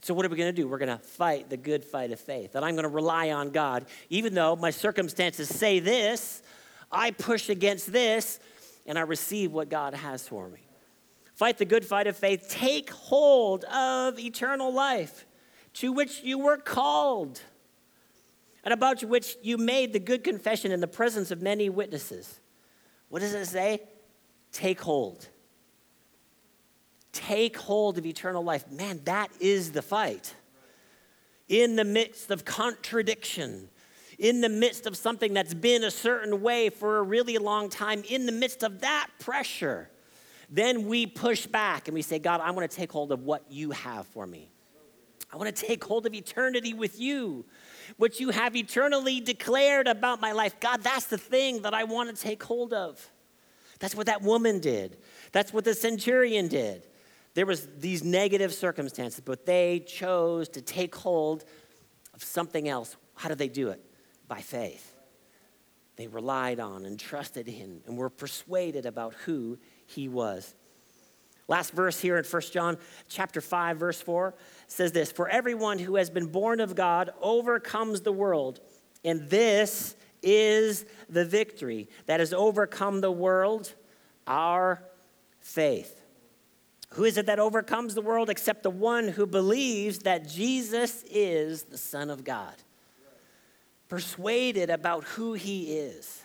So, 0.00 0.12
what 0.12 0.26
are 0.26 0.28
we 0.28 0.36
going 0.36 0.54
to 0.54 0.62
do? 0.62 0.68
We're 0.68 0.78
going 0.78 0.98
to 0.98 1.02
fight 1.02 1.48
the 1.48 1.56
good 1.56 1.84
fight 1.84 2.10
of 2.10 2.20
faith. 2.20 2.52
That 2.52 2.64
I'm 2.64 2.74
going 2.74 2.82
to 2.82 2.88
rely 2.88 3.30
on 3.30 3.50
God. 3.50 3.86
Even 4.10 4.34
though 4.34 4.56
my 4.56 4.70
circumstances 4.70 5.48
say 5.48 5.78
this, 5.78 6.42
I 6.90 7.12
push 7.12 7.48
against 7.48 7.92
this 7.92 8.40
and 8.86 8.98
I 8.98 9.02
receive 9.02 9.52
what 9.52 9.68
God 9.68 9.94
has 9.94 10.26
for 10.26 10.48
me. 10.48 10.60
Fight 11.34 11.58
the 11.58 11.64
good 11.64 11.84
fight 11.84 12.06
of 12.06 12.16
faith. 12.16 12.48
Take 12.48 12.90
hold 12.90 13.64
of 13.64 14.18
eternal 14.18 14.72
life 14.72 15.26
to 15.74 15.92
which 15.92 16.22
you 16.22 16.38
were 16.38 16.56
called 16.56 17.40
and 18.64 18.72
about 18.72 19.04
which 19.04 19.36
you 19.42 19.58
made 19.58 19.92
the 19.92 19.98
good 19.98 20.24
confession 20.24 20.72
in 20.72 20.80
the 20.80 20.88
presence 20.88 21.30
of 21.30 21.42
many 21.42 21.68
witnesses. 21.68 22.40
What 23.10 23.20
does 23.20 23.34
it 23.34 23.46
say? 23.46 23.82
Take 24.52 24.80
hold. 24.80 25.28
Take 27.12 27.56
hold 27.56 27.98
of 27.98 28.06
eternal 28.06 28.42
life. 28.42 28.70
Man, 28.70 29.00
that 29.04 29.30
is 29.38 29.72
the 29.72 29.82
fight. 29.82 30.34
In 31.48 31.76
the 31.76 31.84
midst 31.84 32.30
of 32.30 32.44
contradiction, 32.44 33.68
in 34.18 34.40
the 34.40 34.48
midst 34.48 34.86
of 34.86 34.96
something 34.96 35.34
that's 35.34 35.54
been 35.54 35.84
a 35.84 35.90
certain 35.90 36.40
way 36.40 36.70
for 36.70 36.98
a 36.98 37.02
really 37.02 37.36
long 37.36 37.68
time, 37.68 38.02
in 38.08 38.26
the 38.26 38.32
midst 38.32 38.62
of 38.62 38.80
that 38.80 39.08
pressure, 39.20 39.90
then 40.48 40.86
we 40.86 41.06
push 41.06 41.46
back 41.46 41.88
and 41.88 41.94
we 41.94 42.02
say, 42.02 42.18
God, 42.18 42.40
I 42.40 42.50
want 42.52 42.68
to 42.68 42.74
take 42.74 42.90
hold 42.90 43.12
of 43.12 43.22
what 43.22 43.44
you 43.50 43.72
have 43.72 44.06
for 44.06 44.26
me. 44.26 44.48
I 45.32 45.36
want 45.36 45.54
to 45.54 45.66
take 45.66 45.82
hold 45.82 46.06
of 46.06 46.14
eternity 46.14 46.74
with 46.74 47.00
you, 47.00 47.44
what 47.96 48.20
you 48.20 48.30
have 48.30 48.56
eternally 48.56 49.20
declared 49.20 49.86
about 49.86 50.20
my 50.20 50.32
life. 50.32 50.58
God, 50.60 50.82
that's 50.82 51.06
the 51.06 51.18
thing 51.18 51.62
that 51.62 51.74
I 51.74 51.84
want 51.84 52.14
to 52.14 52.20
take 52.20 52.42
hold 52.42 52.72
of. 52.72 53.10
That's 53.78 53.94
what 53.94 54.06
that 54.06 54.22
woman 54.22 54.60
did. 54.60 54.98
That's 55.32 55.52
what 55.52 55.64
the 55.64 55.74
centurion 55.74 56.48
did. 56.48 56.86
There 57.34 57.46
was 57.46 57.68
these 57.78 58.04
negative 58.04 58.54
circumstances, 58.54 59.20
but 59.24 59.44
they 59.44 59.80
chose 59.80 60.48
to 60.50 60.62
take 60.62 60.94
hold 60.94 61.44
of 62.14 62.22
something 62.22 62.68
else. 62.68 62.96
How 63.14 63.28
did 63.28 63.38
they 63.38 63.48
do 63.48 63.68
it? 63.70 63.84
By 64.28 64.40
faith. 64.40 64.94
They 65.96 66.06
relied 66.06 66.60
on 66.60 66.86
and 66.86 66.98
trusted 66.98 67.46
him 67.46 67.80
and 67.86 67.96
were 67.96 68.10
persuaded 68.10 68.86
about 68.86 69.14
who 69.14 69.58
he 69.86 70.08
was. 70.08 70.54
Last 71.46 71.72
verse 71.72 72.00
here 72.00 72.16
in 72.16 72.24
1 72.24 72.42
John 72.52 72.78
chapter 73.08 73.40
5 73.40 73.78
verse 73.78 74.00
4 74.00 74.34
says 74.66 74.92
this, 74.92 75.12
"For 75.12 75.28
everyone 75.28 75.78
who 75.78 75.96
has 75.96 76.08
been 76.08 76.26
born 76.26 76.60
of 76.60 76.74
God 76.74 77.12
overcomes 77.20 78.00
the 78.00 78.12
world, 78.12 78.60
and 79.04 79.28
this 79.28 79.94
is 80.22 80.86
the 81.08 81.24
victory 81.24 81.88
that 82.06 82.20
has 82.20 82.32
overcome 82.32 83.02
the 83.02 83.12
world, 83.12 83.74
our 84.26 84.82
faith." 85.40 86.00
Who 86.94 87.04
is 87.04 87.18
it 87.18 87.26
that 87.26 87.40
overcomes 87.40 87.94
the 87.94 88.00
world 88.02 88.30
except 88.30 88.62
the 88.62 88.70
one 88.70 89.08
who 89.08 89.26
believes 89.26 90.00
that 90.00 90.28
Jesus 90.28 91.02
is 91.10 91.64
the 91.64 91.78
Son 91.78 92.08
of 92.08 92.24
God? 92.24 92.54
Persuaded 93.88 94.70
about 94.70 95.04
who 95.04 95.34
he 95.34 95.76
is. 95.76 96.22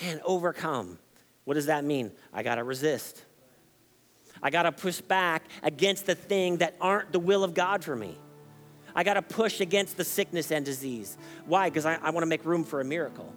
Man, 0.00 0.20
overcome 0.24 0.98
What 1.44 1.54
does 1.54 1.66
that 1.66 1.84
mean? 1.84 2.12
I 2.32 2.42
got 2.42 2.56
to 2.56 2.64
resist. 2.64 3.24
I 4.42 4.50
got 4.50 4.62
to 4.62 4.72
push 4.72 5.00
back 5.00 5.44
against 5.62 6.06
the 6.06 6.14
thing 6.14 6.58
that 6.58 6.74
aren't 6.80 7.12
the 7.12 7.18
will 7.18 7.44
of 7.44 7.54
God 7.54 7.84
for 7.84 7.94
me. 7.94 8.16
I 8.94 9.04
got 9.04 9.14
to 9.14 9.22
push 9.22 9.60
against 9.60 9.96
the 9.96 10.04
sickness 10.04 10.50
and 10.50 10.64
disease. 10.64 11.16
Why? 11.46 11.68
Because 11.68 11.86
I, 11.86 11.96
I 11.96 12.10
want 12.10 12.22
to 12.22 12.26
make 12.26 12.44
room 12.44 12.64
for 12.64 12.80
a 12.80 12.84
miracle. 12.84 13.32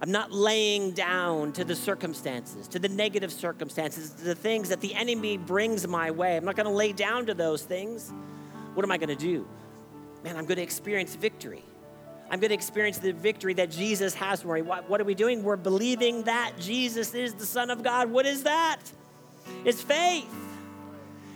I'm 0.00 0.12
not 0.12 0.32
laying 0.32 0.92
down 0.92 1.52
to 1.54 1.64
the 1.64 1.74
circumstances, 1.74 2.68
to 2.68 2.78
the 2.78 2.88
negative 2.88 3.32
circumstances, 3.32 4.10
to 4.10 4.24
the 4.24 4.34
things 4.34 4.68
that 4.68 4.80
the 4.80 4.94
enemy 4.94 5.36
brings 5.36 5.86
my 5.86 6.10
way. 6.10 6.36
I'm 6.36 6.44
not 6.44 6.56
going 6.56 6.66
to 6.66 6.72
lay 6.72 6.92
down 6.92 7.26
to 7.26 7.34
those 7.34 7.62
things. 7.64 8.12
What 8.74 8.84
am 8.84 8.92
I 8.92 8.96
going 8.96 9.08
to 9.08 9.16
do? 9.16 9.46
Man, 10.22 10.36
I'm 10.36 10.44
going 10.44 10.56
to 10.56 10.62
experience 10.62 11.16
victory. 11.16 11.64
I'm 12.30 12.38
going 12.38 12.50
to 12.50 12.54
experience 12.54 12.98
the 12.98 13.12
victory 13.12 13.54
that 13.54 13.70
Jesus 13.70 14.14
has 14.14 14.42
for 14.42 14.54
me. 14.54 14.62
What, 14.62 14.88
what 14.88 15.00
are 15.00 15.04
we 15.04 15.14
doing? 15.14 15.42
We're 15.42 15.56
believing 15.56 16.24
that 16.24 16.52
Jesus 16.60 17.14
is 17.14 17.34
the 17.34 17.46
Son 17.46 17.70
of 17.70 17.82
God. 17.82 18.10
What 18.10 18.26
is 18.26 18.44
that? 18.44 18.78
It's 19.64 19.82
faith. 19.82 20.26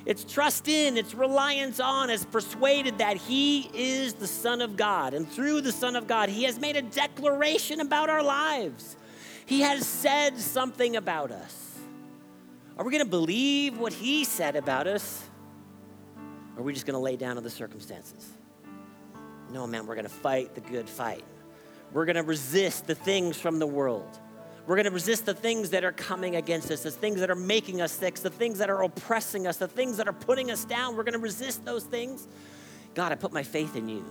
It's 0.05 0.25
trust 0.25 0.67
in, 0.67 0.97
it's 0.97 1.15
reliance 1.15 1.79
on, 1.79 2.11
it's 2.11 2.25
persuaded 2.25 2.99
that 2.99 3.17
He 3.17 3.71
is 3.73 4.15
the 4.15 4.27
Son 4.27 4.61
of 4.61 4.77
God. 4.77 5.15
And 5.15 5.29
through 5.29 5.61
the 5.61 5.71
Son 5.71 5.95
of 5.95 6.09
God, 6.09 6.29
He 6.29 6.43
has 6.45 6.59
made 6.59 6.77
a 6.77 6.83
declaration 6.83 7.81
about 7.81 8.11
our 8.11 8.23
lives. 8.23 8.97
He 9.47 9.61
has 9.61 9.87
said 9.87 10.39
something 10.39 10.97
about 10.97 11.31
us. 11.31 11.79
Are 12.77 12.85
we 12.85 12.91
going 12.91 13.05
to 13.05 13.11
believe 13.11 13.79
what 13.79 13.93
He 13.93 14.25
said 14.25 14.57
about 14.57 14.89
us? 14.89 15.23
Or 16.57 16.63
are 16.63 16.65
we 16.65 16.73
just 16.73 16.87
going 16.87 16.95
to 16.95 17.01
lay 17.01 17.17
down 17.17 17.37
to 17.37 17.41
the 17.41 17.51
circumstances? 17.51 18.29
No, 19.53 19.67
man, 19.69 19.87
we're 19.87 19.95
going 19.95 20.05
to 20.05 20.11
fight 20.11 20.55
the 20.55 20.63
good 20.63 20.89
fight. 20.89 21.25
We're 21.93 22.07
going 22.07 22.17
to 22.17 22.23
resist 22.23 22.87
the 22.87 22.95
things 22.95 23.39
from 23.39 23.59
the 23.59 23.67
world. 23.67 24.19
We're 24.67 24.77
going 24.77 24.85
to 24.85 24.93
resist 24.93 25.27
the 25.27 25.35
things 25.35 25.71
that 25.71 25.83
are 25.83 25.93
coming 25.93 26.37
against 26.37 26.71
us, 26.71 26.85
the 26.85 26.91
things 26.91 27.19
that 27.19 27.31
are 27.31 27.35
making 27.35 27.81
us 27.81 27.91
sick, 27.93 28.15
the 28.15 28.31
things 28.31 28.59
that 28.59 28.71
are 28.71 28.83
oppressing 28.83 29.47
us, 29.47 29.57
the 29.57 29.67
things 29.67 29.97
that 29.97 30.07
are 30.07 30.13
putting 30.13 30.53
us 30.53 30.65
down. 30.65 30.97
We're 30.97 31.03
going 31.03 31.15
to 31.15 31.19
resist 31.19 31.65
those 31.65 31.85
things. 31.85 32.29
God, 32.95 33.11
I 33.11 33.17
put 33.17 33.33
my 33.33 33.43
faith 33.43 33.75
in 33.75 33.89
you. 33.89 34.05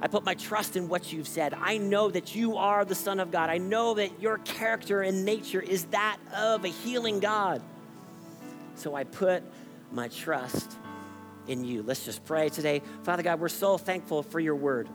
I 0.00 0.06
put 0.06 0.24
my 0.24 0.34
trust 0.34 0.76
in 0.76 0.88
what 0.88 1.12
you've 1.12 1.26
said. 1.26 1.54
I 1.54 1.78
know 1.78 2.08
that 2.10 2.36
you 2.36 2.56
are 2.56 2.84
the 2.84 2.94
Son 2.94 3.18
of 3.18 3.32
God. 3.32 3.50
I 3.50 3.58
know 3.58 3.94
that 3.94 4.20
your 4.20 4.38
character 4.38 5.02
and 5.02 5.24
nature 5.24 5.60
is 5.60 5.86
that 5.86 6.18
of 6.36 6.64
a 6.64 6.68
healing 6.68 7.18
God. 7.18 7.60
So 8.76 8.94
I 8.94 9.04
put 9.04 9.42
my 9.90 10.08
trust 10.08 10.70
in 11.48 11.64
you. 11.64 11.82
Let's 11.82 12.04
just 12.04 12.24
pray 12.24 12.48
today. 12.48 12.82
Father 13.02 13.22
God, 13.22 13.40
we're 13.40 13.48
so 13.48 13.76
thankful 13.78 14.22
for 14.22 14.38
your 14.38 14.56
word. 14.56 14.88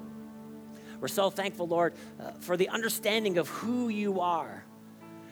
We're 0.99 1.07
so 1.07 1.29
thankful, 1.29 1.67
Lord, 1.67 1.93
uh, 2.19 2.31
for 2.39 2.55
the 2.55 2.69
understanding 2.69 3.37
of 3.37 3.47
who 3.49 3.89
you 3.89 4.19
are 4.19 4.63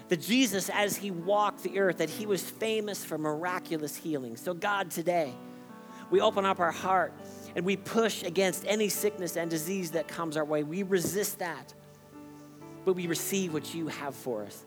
that 0.09 0.21
Jesus, 0.21 0.69
as 0.69 0.95
he 0.95 1.11
walked 1.11 1.63
the 1.63 1.79
earth, 1.79 1.97
that 1.97 2.09
he 2.09 2.25
was 2.25 2.41
famous 2.41 3.03
for 3.03 3.17
miraculous 3.17 3.95
healing. 3.95 4.37
So, 4.37 4.53
God, 4.53 4.89
today, 4.89 5.33
we 6.09 6.21
open 6.21 6.45
up 6.45 6.59
our 6.59 6.71
heart 6.71 7.13
and 7.55 7.65
we 7.65 7.75
push 7.75 8.23
against 8.23 8.65
any 8.67 8.87
sickness 8.89 9.35
and 9.35 9.49
disease 9.49 9.91
that 9.91 10.07
comes 10.07 10.37
our 10.37 10.45
way. 10.45 10.63
We 10.63 10.83
resist 10.83 11.39
that, 11.39 11.73
but 12.85 12.93
we 12.93 13.07
receive 13.07 13.53
what 13.53 13.73
you 13.73 13.87
have 13.87 14.15
for 14.15 14.43
us. 14.43 14.63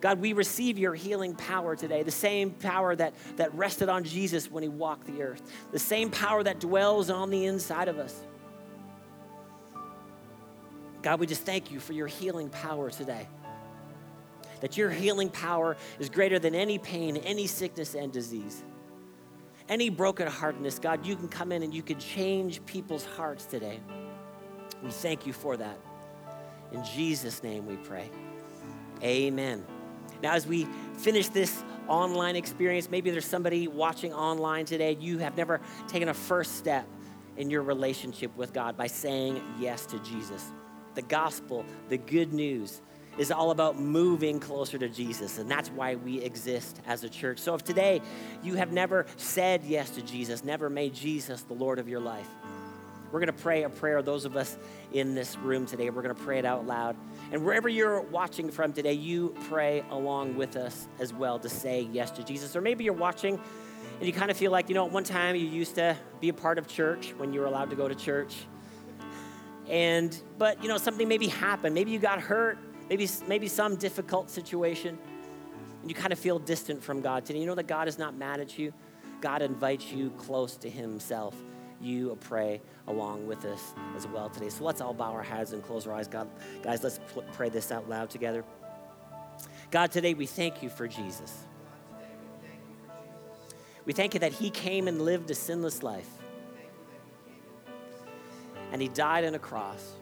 God, 0.00 0.20
we 0.20 0.34
receive 0.34 0.78
your 0.78 0.94
healing 0.94 1.34
power 1.34 1.76
today, 1.76 2.02
the 2.02 2.10
same 2.10 2.50
power 2.50 2.94
that, 2.94 3.14
that 3.36 3.54
rested 3.54 3.88
on 3.88 4.04
Jesus 4.04 4.50
when 4.50 4.62
he 4.62 4.68
walked 4.68 5.06
the 5.06 5.22
earth, 5.22 5.42
the 5.72 5.78
same 5.78 6.10
power 6.10 6.42
that 6.42 6.60
dwells 6.60 7.08
on 7.10 7.30
the 7.30 7.46
inside 7.46 7.88
of 7.88 7.98
us. 7.98 8.22
God, 11.00 11.20
we 11.20 11.26
just 11.26 11.44
thank 11.44 11.70
you 11.70 11.80
for 11.80 11.92
your 11.92 12.06
healing 12.06 12.48
power 12.48 12.90
today 12.90 13.26
that 14.64 14.78
your 14.78 14.88
healing 14.88 15.28
power 15.28 15.76
is 15.98 16.08
greater 16.08 16.38
than 16.38 16.54
any 16.54 16.78
pain, 16.78 17.18
any 17.18 17.46
sickness, 17.46 17.94
and 17.94 18.10
disease. 18.10 18.64
Any 19.68 19.90
brokenheartedness, 19.90 20.80
God, 20.80 21.04
you 21.04 21.16
can 21.16 21.28
come 21.28 21.52
in 21.52 21.62
and 21.62 21.74
you 21.74 21.82
can 21.82 21.98
change 21.98 22.64
people's 22.64 23.04
hearts 23.04 23.44
today. 23.44 23.78
We 24.82 24.90
thank 24.90 25.26
you 25.26 25.34
for 25.34 25.58
that. 25.58 25.78
In 26.72 26.82
Jesus' 26.82 27.42
name 27.42 27.66
we 27.66 27.76
pray. 27.76 28.08
Amen. 29.02 29.66
Now, 30.22 30.32
as 30.32 30.46
we 30.46 30.66
finish 30.96 31.28
this 31.28 31.62
online 31.86 32.34
experience, 32.34 32.90
maybe 32.90 33.10
there's 33.10 33.26
somebody 33.26 33.68
watching 33.68 34.14
online 34.14 34.64
today, 34.64 34.96
you 34.98 35.18
have 35.18 35.36
never 35.36 35.60
taken 35.88 36.08
a 36.08 36.14
first 36.14 36.56
step 36.56 36.88
in 37.36 37.50
your 37.50 37.60
relationship 37.60 38.34
with 38.34 38.54
God 38.54 38.78
by 38.78 38.86
saying 38.86 39.42
yes 39.60 39.84
to 39.84 39.98
Jesus. 39.98 40.52
The 40.94 41.02
gospel, 41.02 41.66
the 41.90 41.98
good 41.98 42.32
news 42.32 42.80
is 43.18 43.30
all 43.30 43.50
about 43.50 43.78
moving 43.78 44.40
closer 44.40 44.78
to 44.78 44.88
Jesus, 44.88 45.38
and 45.38 45.50
that's 45.50 45.70
why 45.70 45.94
we 45.94 46.20
exist 46.20 46.80
as 46.86 47.04
a 47.04 47.08
church. 47.08 47.38
So 47.38 47.54
if 47.54 47.62
today 47.62 48.00
you 48.42 48.54
have 48.54 48.72
never 48.72 49.06
said 49.16 49.62
yes 49.64 49.90
to 49.90 50.02
Jesus, 50.02 50.44
never 50.44 50.68
made 50.68 50.94
Jesus 50.94 51.42
the 51.42 51.54
Lord 51.54 51.78
of 51.78 51.88
your 51.88 52.00
life, 52.00 52.28
we're 53.14 53.20
going 53.20 53.28
to 53.28 53.42
pray 53.44 53.62
a 53.62 53.68
prayer, 53.68 54.02
those 54.02 54.24
of 54.24 54.36
us 54.36 54.58
in 54.92 55.14
this 55.14 55.38
room 55.38 55.66
today, 55.66 55.88
we're 55.88 56.02
going 56.02 56.16
to 56.16 56.20
pray 56.20 56.40
it 56.40 56.44
out 56.44 56.66
loud. 56.66 56.96
And 57.30 57.44
wherever 57.44 57.68
you're 57.68 58.00
watching 58.00 58.50
from 58.50 58.72
today, 58.72 58.94
you 58.94 59.36
pray 59.48 59.84
along 59.90 60.34
with 60.34 60.56
us 60.56 60.88
as 60.98 61.14
well 61.14 61.38
to 61.38 61.48
say 61.48 61.88
yes 61.92 62.10
to 62.10 62.24
Jesus. 62.24 62.56
Or 62.56 62.60
maybe 62.60 62.82
you're 62.82 62.92
watching 62.92 63.38
and 63.98 64.06
you 64.08 64.12
kind 64.12 64.32
of 64.32 64.36
feel 64.36 64.50
like, 64.50 64.68
you 64.68 64.74
know, 64.74 64.84
at 64.86 64.90
one 64.90 65.04
time 65.04 65.36
you 65.36 65.46
used 65.46 65.76
to 65.76 65.96
be 66.20 66.28
a 66.28 66.34
part 66.34 66.58
of 66.58 66.66
church 66.66 67.14
when 67.16 67.32
you 67.32 67.38
were 67.38 67.46
allowed 67.46 67.70
to 67.70 67.76
go 67.76 67.86
to 67.86 67.94
church. 67.94 68.34
And, 69.68 70.20
but, 70.36 70.60
you 70.60 70.68
know, 70.68 70.76
something 70.76 71.06
maybe 71.06 71.28
happened. 71.28 71.72
Maybe 71.72 71.92
you 71.92 72.00
got 72.00 72.20
hurt 72.20 72.58
maybe, 72.88 73.08
maybe 73.26 73.48
some 73.48 73.76
difficult 73.76 74.30
situation, 74.30 74.98
and 75.80 75.90
you 75.90 75.94
kind 75.94 76.12
of 76.12 76.18
feel 76.18 76.38
distant 76.38 76.82
from 76.82 77.00
God 77.00 77.24
today. 77.24 77.40
You 77.40 77.46
know 77.46 77.54
that 77.54 77.66
God 77.66 77.88
is 77.88 77.98
not 77.98 78.16
mad 78.16 78.40
at 78.40 78.58
you. 78.58 78.72
God 79.20 79.42
invites 79.42 79.92
you 79.92 80.10
close 80.10 80.56
to 80.58 80.70
Himself. 80.70 81.34
You 81.80 82.16
pray 82.20 82.60
along 82.86 83.26
with 83.26 83.44
us 83.44 83.74
as 83.96 84.06
well 84.06 84.28
today. 84.30 84.48
So 84.48 84.64
let's 84.64 84.80
all 84.80 84.94
bow 84.94 85.12
our 85.12 85.22
heads 85.22 85.52
and 85.52 85.62
close 85.62 85.86
our 85.86 85.94
eyes. 85.94 86.08
God, 86.08 86.28
guys, 86.62 86.82
let's 86.82 87.00
pray 87.32 87.48
this 87.48 87.70
out 87.70 87.88
loud 87.88 88.10
together. 88.10 88.44
God, 89.70 89.90
today 89.90 90.14
we 90.14 90.26
thank 90.26 90.62
you 90.62 90.68
for 90.68 90.88
Jesus. 90.88 91.46
We 93.84 93.92
thank 93.92 94.14
you 94.14 94.20
that 94.20 94.32
He 94.32 94.50
came 94.50 94.88
and 94.88 95.02
lived 95.02 95.30
a 95.30 95.34
sinless 95.34 95.82
life. 95.82 96.08
And 98.72 98.80
He 98.80 98.88
died 98.88 99.24
on 99.24 99.34
a 99.34 99.38
cross. 99.38 99.96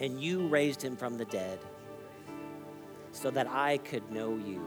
And 0.00 0.20
you 0.20 0.48
raised 0.48 0.82
Him 0.82 0.96
from 0.96 1.16
the 1.16 1.24
dead 1.24 1.60
so 3.12 3.30
that 3.30 3.46
I 3.46 3.78
could 3.78 4.10
know 4.10 4.36
you. 4.36 4.66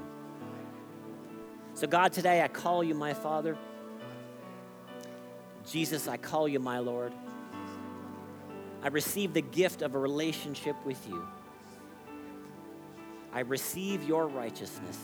So, 1.73 1.87
God, 1.87 2.13
today 2.13 2.41
I 2.41 2.47
call 2.47 2.83
you 2.83 2.95
my 2.95 3.13
Father. 3.13 3.57
Jesus, 5.69 6.07
I 6.07 6.15
call 6.15 6.47
you 6.47 6.59
my 6.59 6.79
Lord. 6.79 7.11
I 8.81 8.87
receive 8.87 9.33
the 9.33 9.41
gift 9.41 9.81
of 9.81 9.95
a 9.95 9.99
relationship 9.99 10.75
with 10.85 11.05
you. 11.07 11.27
I 13.33 13.41
receive 13.41 14.07
your 14.07 14.27
righteousness. 14.27 14.97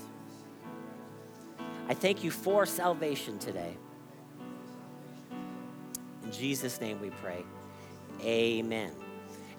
I 1.90 1.94
thank 1.94 2.24
you 2.24 2.32
for 2.32 2.66
salvation 2.66 3.38
today. 3.40 3.76
In 6.24 6.32
Jesus' 6.32 6.80
name 6.80 7.02
we 7.02 7.10
pray. 7.10 7.44
Amen 8.24 8.92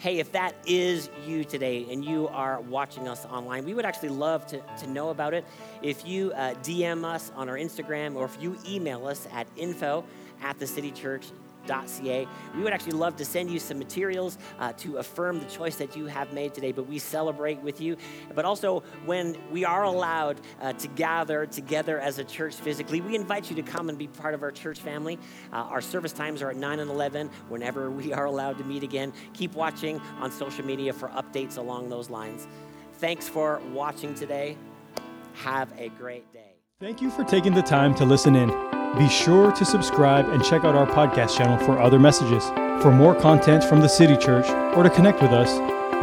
hey, 0.02 0.18
if 0.18 0.32
that 0.32 0.56
is 0.66 1.08
you 1.24 1.44
today 1.44 1.86
and 1.88 2.04
you 2.04 2.26
are 2.26 2.60
watching 2.62 3.06
us 3.06 3.24
online, 3.26 3.64
we 3.64 3.72
would 3.72 3.84
actually 3.84 4.08
love 4.08 4.44
to, 4.48 4.60
to 4.76 4.88
know 4.88 5.10
about 5.10 5.32
it. 5.32 5.44
If 5.80 6.04
you 6.04 6.32
uh, 6.32 6.54
DM 6.54 7.04
us 7.04 7.30
on 7.36 7.48
our 7.48 7.54
Instagram 7.54 8.16
or 8.16 8.24
if 8.24 8.36
you 8.42 8.58
email 8.68 9.06
us 9.06 9.28
at 9.32 9.46
info 9.56 10.04
at 10.42 10.58
the 10.58 10.66
We 12.56 12.62
would 12.62 12.72
actually 12.72 12.92
love 12.92 13.16
to 13.16 13.24
send 13.24 13.50
you 13.50 13.58
some 13.58 13.78
materials 13.78 14.38
uh, 14.58 14.72
to 14.78 14.98
affirm 14.98 15.38
the 15.38 15.46
choice 15.46 15.76
that 15.76 15.96
you 15.96 16.06
have 16.06 16.32
made 16.32 16.54
today, 16.54 16.72
but 16.72 16.86
we 16.86 16.98
celebrate 16.98 17.60
with 17.60 17.80
you. 17.80 17.96
But 18.34 18.44
also, 18.44 18.82
when 19.04 19.36
we 19.50 19.64
are 19.64 19.84
allowed 19.84 20.40
uh, 20.60 20.72
to 20.74 20.88
gather 20.88 21.46
together 21.46 21.98
as 21.98 22.18
a 22.18 22.24
church 22.24 22.54
physically, 22.54 23.00
we 23.00 23.14
invite 23.14 23.50
you 23.50 23.56
to 23.56 23.62
come 23.62 23.88
and 23.88 23.98
be 23.98 24.08
part 24.08 24.34
of 24.34 24.42
our 24.42 24.50
church 24.50 24.80
family. 24.80 25.18
Uh, 25.52 25.56
our 25.56 25.80
service 25.80 26.12
times 26.12 26.42
are 26.42 26.50
at 26.50 26.56
9 26.56 26.80
and 26.80 26.90
11 26.90 27.30
whenever 27.48 27.90
we 27.90 28.12
are 28.12 28.26
allowed 28.26 28.58
to 28.58 28.64
meet 28.64 28.82
again. 28.82 29.12
Keep 29.34 29.54
watching 29.54 30.00
on 30.20 30.30
social 30.30 30.64
media 30.64 30.92
for 30.92 31.08
updates 31.10 31.58
along 31.58 31.88
those 31.88 32.10
lines. 32.10 32.46
Thanks 32.94 33.28
for 33.28 33.60
watching 33.72 34.14
today. 34.14 34.56
Have 35.34 35.68
a 35.78 35.88
great 35.90 36.32
day. 36.32 36.54
Thank 36.80 37.00
you 37.00 37.10
for 37.10 37.24
taking 37.24 37.54
the 37.54 37.62
time 37.62 37.94
to 37.96 38.04
listen 38.04 38.34
in. 38.34 38.81
Be 38.98 39.08
sure 39.08 39.52
to 39.52 39.64
subscribe 39.64 40.28
and 40.28 40.44
check 40.44 40.64
out 40.64 40.74
our 40.74 40.86
podcast 40.86 41.36
channel 41.36 41.56
for 41.64 41.80
other 41.80 41.98
messages. 41.98 42.44
For 42.82 42.92
more 42.92 43.14
content 43.14 43.64
from 43.64 43.80
the 43.80 43.88
City 43.88 44.16
Church 44.16 44.48
or 44.76 44.82
to 44.82 44.90
connect 44.90 45.22
with 45.22 45.32
us, 45.32 45.50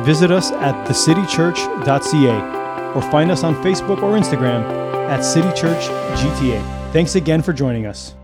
visit 0.05 0.31
us 0.31 0.51
at 0.51 0.87
thecitychurch.ca 0.87 2.93
or 2.95 3.01
find 3.11 3.29
us 3.29 3.43
on 3.43 3.53
Facebook 3.55 4.01
or 4.01 4.17
Instagram 4.17 4.63
at 5.07 5.21
City 5.21 5.49
Church 5.49 5.83
GTA. 6.17 6.91
Thanks 6.91 7.13
again 7.13 7.43
for 7.43 7.53
joining 7.53 7.85
us. 7.85 8.15